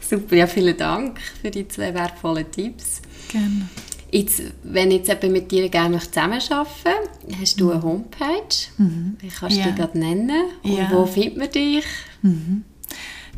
[0.00, 3.02] Super, ja, vielen Dank für die zwei wertvollen Tipps.
[3.28, 3.68] Gerne.
[4.10, 6.70] Jetzt, wenn jetzt jemand mit dir gerne zusammenarbeiten
[7.26, 8.56] möchte, hast du eine Homepage.
[8.78, 9.18] Mhm.
[9.20, 9.66] Wie kannst du ja.
[9.66, 10.44] die gerade nennen?
[10.62, 10.90] Und ja.
[10.90, 11.84] wo findet man dich?
[12.22, 12.64] Mhm.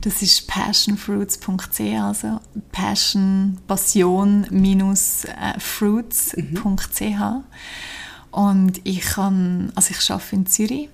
[0.00, 5.26] Das ist passionfruits.ch, also Passion, Passion minus
[5.58, 7.00] fruits.ch.
[7.00, 7.44] Mhm.
[8.30, 10.88] Und ich kann, also ich arbeite in Zürich.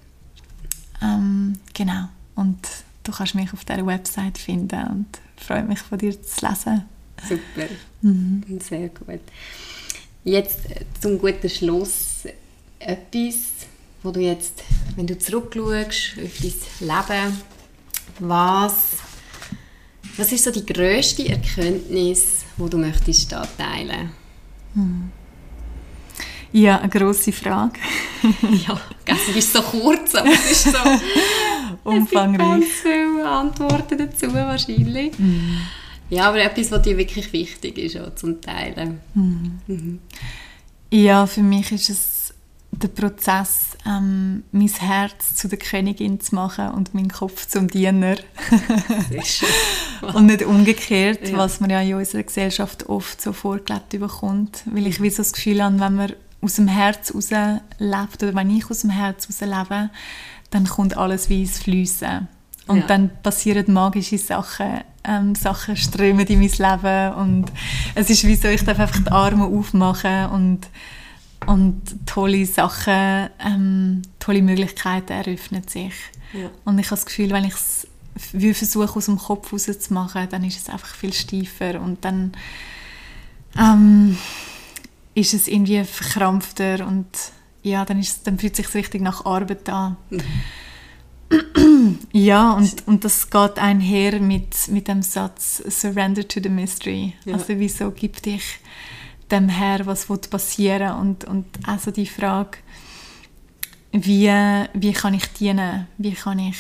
[1.03, 2.09] Ähm, genau.
[2.35, 2.67] Und
[3.07, 6.85] du kannst mich auf dieser Website finden und freue mich von dir zu lesen.
[7.23, 7.69] Super,
[8.03, 8.43] mhm.
[8.61, 9.21] sehr gut.
[10.25, 12.25] Jetzt äh, zum guten Schluss
[12.79, 13.37] etwas,
[14.03, 14.65] wo du jetzt,
[14.97, 16.31] wenn du zurückschaust auf
[16.79, 17.41] dein Leben,
[18.19, 18.75] was,
[20.17, 24.11] was ist so die grösste Erkenntnis, die du möchtest da teilen?
[24.75, 25.11] Mhm.
[26.53, 27.79] Ja, eine grosse Frage.
[28.67, 30.79] ja, es ist so kurz, aber es ist so
[31.87, 32.63] umfangreich.
[32.63, 35.19] Es ganz viele Antworten dazu wahrscheinlich.
[35.19, 35.59] Mhm.
[36.09, 39.01] Ja, aber etwas, was dir wirklich wichtig ist, auch zum Teilen.
[39.15, 39.59] Mhm.
[39.67, 39.99] Mhm.
[40.91, 42.17] Ja, für mich ist es
[42.71, 48.17] der Prozess, ähm, mein Herz zu der Königin zu machen und meinen Kopf zum Diener.
[50.15, 51.39] und nicht umgekehrt, ja.
[51.39, 54.63] was man ja in unserer Gesellschaft oft so vorgelebt bekommt.
[54.67, 56.13] Weil ich wie so das Gefühl habe, wenn man
[56.43, 59.91] aus dem Herz lebt, oder wenn ich aus dem Herz lebe,
[60.51, 62.29] dann kommt alles wie ins Fließen.
[62.67, 62.87] Und ja.
[62.87, 67.53] dann passieren magische Sachen, ähm, Sachen strömen in mein Leben und
[67.95, 70.61] es ist wie so, ich darf einfach die Arme aufmachen und,
[71.47, 75.95] und tolle Sachen, ähm, tolle Möglichkeiten eröffnen sich.
[76.33, 76.51] Ja.
[76.65, 77.87] Und ich habe das Gefühl, wenn ich es
[78.17, 82.33] versuche, aus dem Kopf rauszumachen, dann ist es einfach viel steifer und dann
[83.57, 84.19] ähm,
[85.15, 87.07] ist es irgendwie verkrampfter und
[87.67, 89.97] ja, dann, ist, dann fühlt es sich richtig nach Arbeit an.
[90.11, 90.21] Mhm.
[92.13, 97.15] Ja, und, und das geht einher mit, mit dem Satz Surrender to the Mystery.
[97.25, 97.35] Ja.
[97.35, 98.61] Also wieso gibt dich
[99.33, 102.59] dem Herr, was wird passieren und, und also die Frage,
[103.91, 104.31] wie,
[104.73, 106.59] wie kann ich dienen, wie kann ich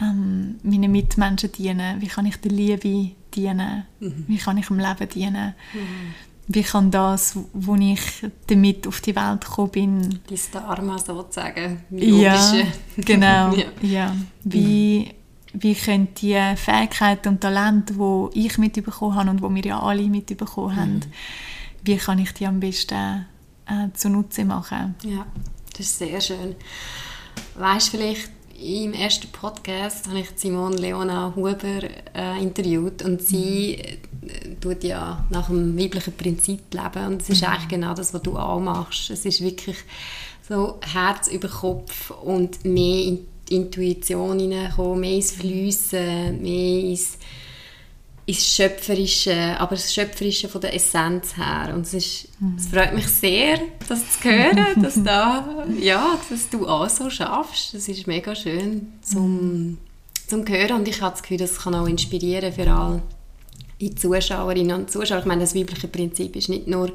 [0.00, 4.24] ähm, meinen Mitmenschen dienen, wie kann ich der Liebe dienen, mhm.
[4.26, 5.54] wie kann ich dem Leben dienen.
[5.72, 8.00] Mhm wie kann das, wo ich
[8.48, 10.20] damit auf die Welt gekommen bin...
[10.28, 12.64] Die Dharma sozusagen, ja,
[12.96, 13.66] genau, ja.
[13.82, 14.16] ja.
[14.42, 15.14] Wie,
[15.52, 20.02] wie können die Fähigkeiten und Talente, die ich mitbekommen habe und die wir ja alle
[20.02, 21.02] mitbekommen haben, mhm.
[21.84, 23.26] wie kann ich die am besten
[23.66, 24.96] äh, zunutze machen?
[25.04, 25.26] Ja,
[25.76, 26.56] das ist sehr schön.
[27.54, 28.28] Weißt du vielleicht,
[28.60, 31.82] im ersten Podcast habe ich Simone Leona Huber
[32.14, 33.82] äh, interviewt und sie
[34.20, 34.60] mhm.
[34.60, 37.48] tut ja nach dem weiblichen Prinzip leben und es ist mhm.
[37.48, 39.08] eigentlich genau das, was du auch machst.
[39.10, 39.76] Es ist wirklich
[40.46, 47.16] so Herz über Kopf und mehr in die Intuition hineinkommen, mehr ins Fliessen, mehr ins
[48.30, 51.72] ins Schöpferische, aber das Schöpferische von der Essenz her.
[51.74, 53.58] Und es, ist, es freut mich sehr,
[53.88, 57.74] das zu hören, dass, da, ja, dass du auch so schaffst.
[57.74, 59.78] Das ist mega schön zum,
[60.28, 63.02] zum Hören und ich habe das Gefühl, das kann auch inspirieren für alle
[63.80, 65.20] die Zuschauerinnen und Zuschauer.
[65.20, 66.92] Ich meine, das weibliche Prinzip ist nicht nur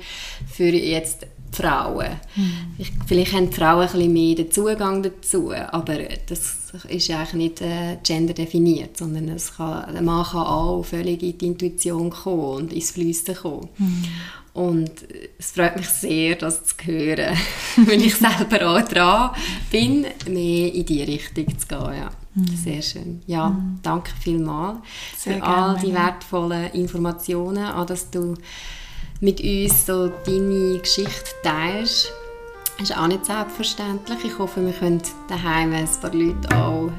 [0.48, 1.26] für jetzt
[1.56, 2.20] Frauen.
[2.36, 2.52] Mhm.
[2.78, 5.98] Ich, vielleicht haben die Frauen ein bisschen mehr den Zugang dazu, aber
[6.28, 6.58] das
[6.90, 11.38] ist eigentlich nicht äh, gender definiert, sondern es kann, der Mann kann auch völlig in
[11.38, 13.70] die Intuition kommen und ins Flüssen kommen.
[13.78, 14.04] Mhm.
[14.54, 14.92] Und
[15.38, 17.38] es freut mich sehr, das zu hören,
[17.76, 19.32] weil ich selber auch dran
[19.70, 21.98] bin, mehr in die Richtung zu gehen.
[21.98, 22.10] Ja.
[22.36, 22.56] Mhm.
[22.56, 23.22] Sehr schön.
[23.28, 23.80] Ja, mhm.
[23.82, 24.80] danke vielmals
[25.18, 28.36] für all die wertvollen Informationen, auch dass du
[29.22, 32.12] mit uns so deine Geschichte teilst.
[32.78, 34.26] Das ist auch nicht selbstverständlich.
[34.26, 36.92] Ich hoffe, wir können daheim ein paar Leute auch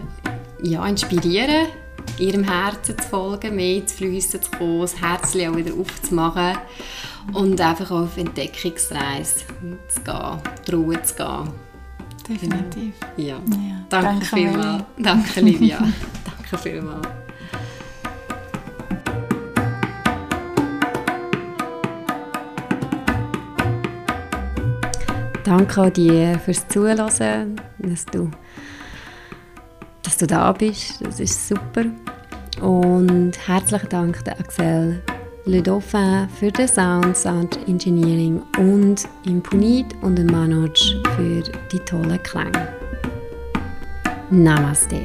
[0.63, 1.69] ja, inspirieren,
[2.19, 6.57] ihrem Herzen zu folgen, mehr ins Fliessen zu kommen, das Herz auch wieder aufzumachen
[7.35, 9.45] und einfach auf Entdeckungsreise
[9.89, 11.49] zu gehen, die Ruhe zu gehen.
[12.29, 12.95] Definitiv.
[13.17, 13.35] Ja.
[13.37, 13.41] ja.
[13.89, 14.85] Danke, Danke vielmals.
[14.99, 15.79] Danke, Livia.
[16.25, 17.26] Danke vielmals.
[25.47, 28.29] Danke auch dir fürs Zuhören, dass du,
[30.03, 31.07] dass du da bist.
[31.07, 31.85] Das ist super.
[32.61, 35.01] Und herzlichen Dank der Axel
[35.45, 40.73] Le Dauphin für den Sound, Sound Engineering und im Punit und den Manoj
[41.15, 42.69] für die tollen Klänge.
[44.31, 45.05] Namaste.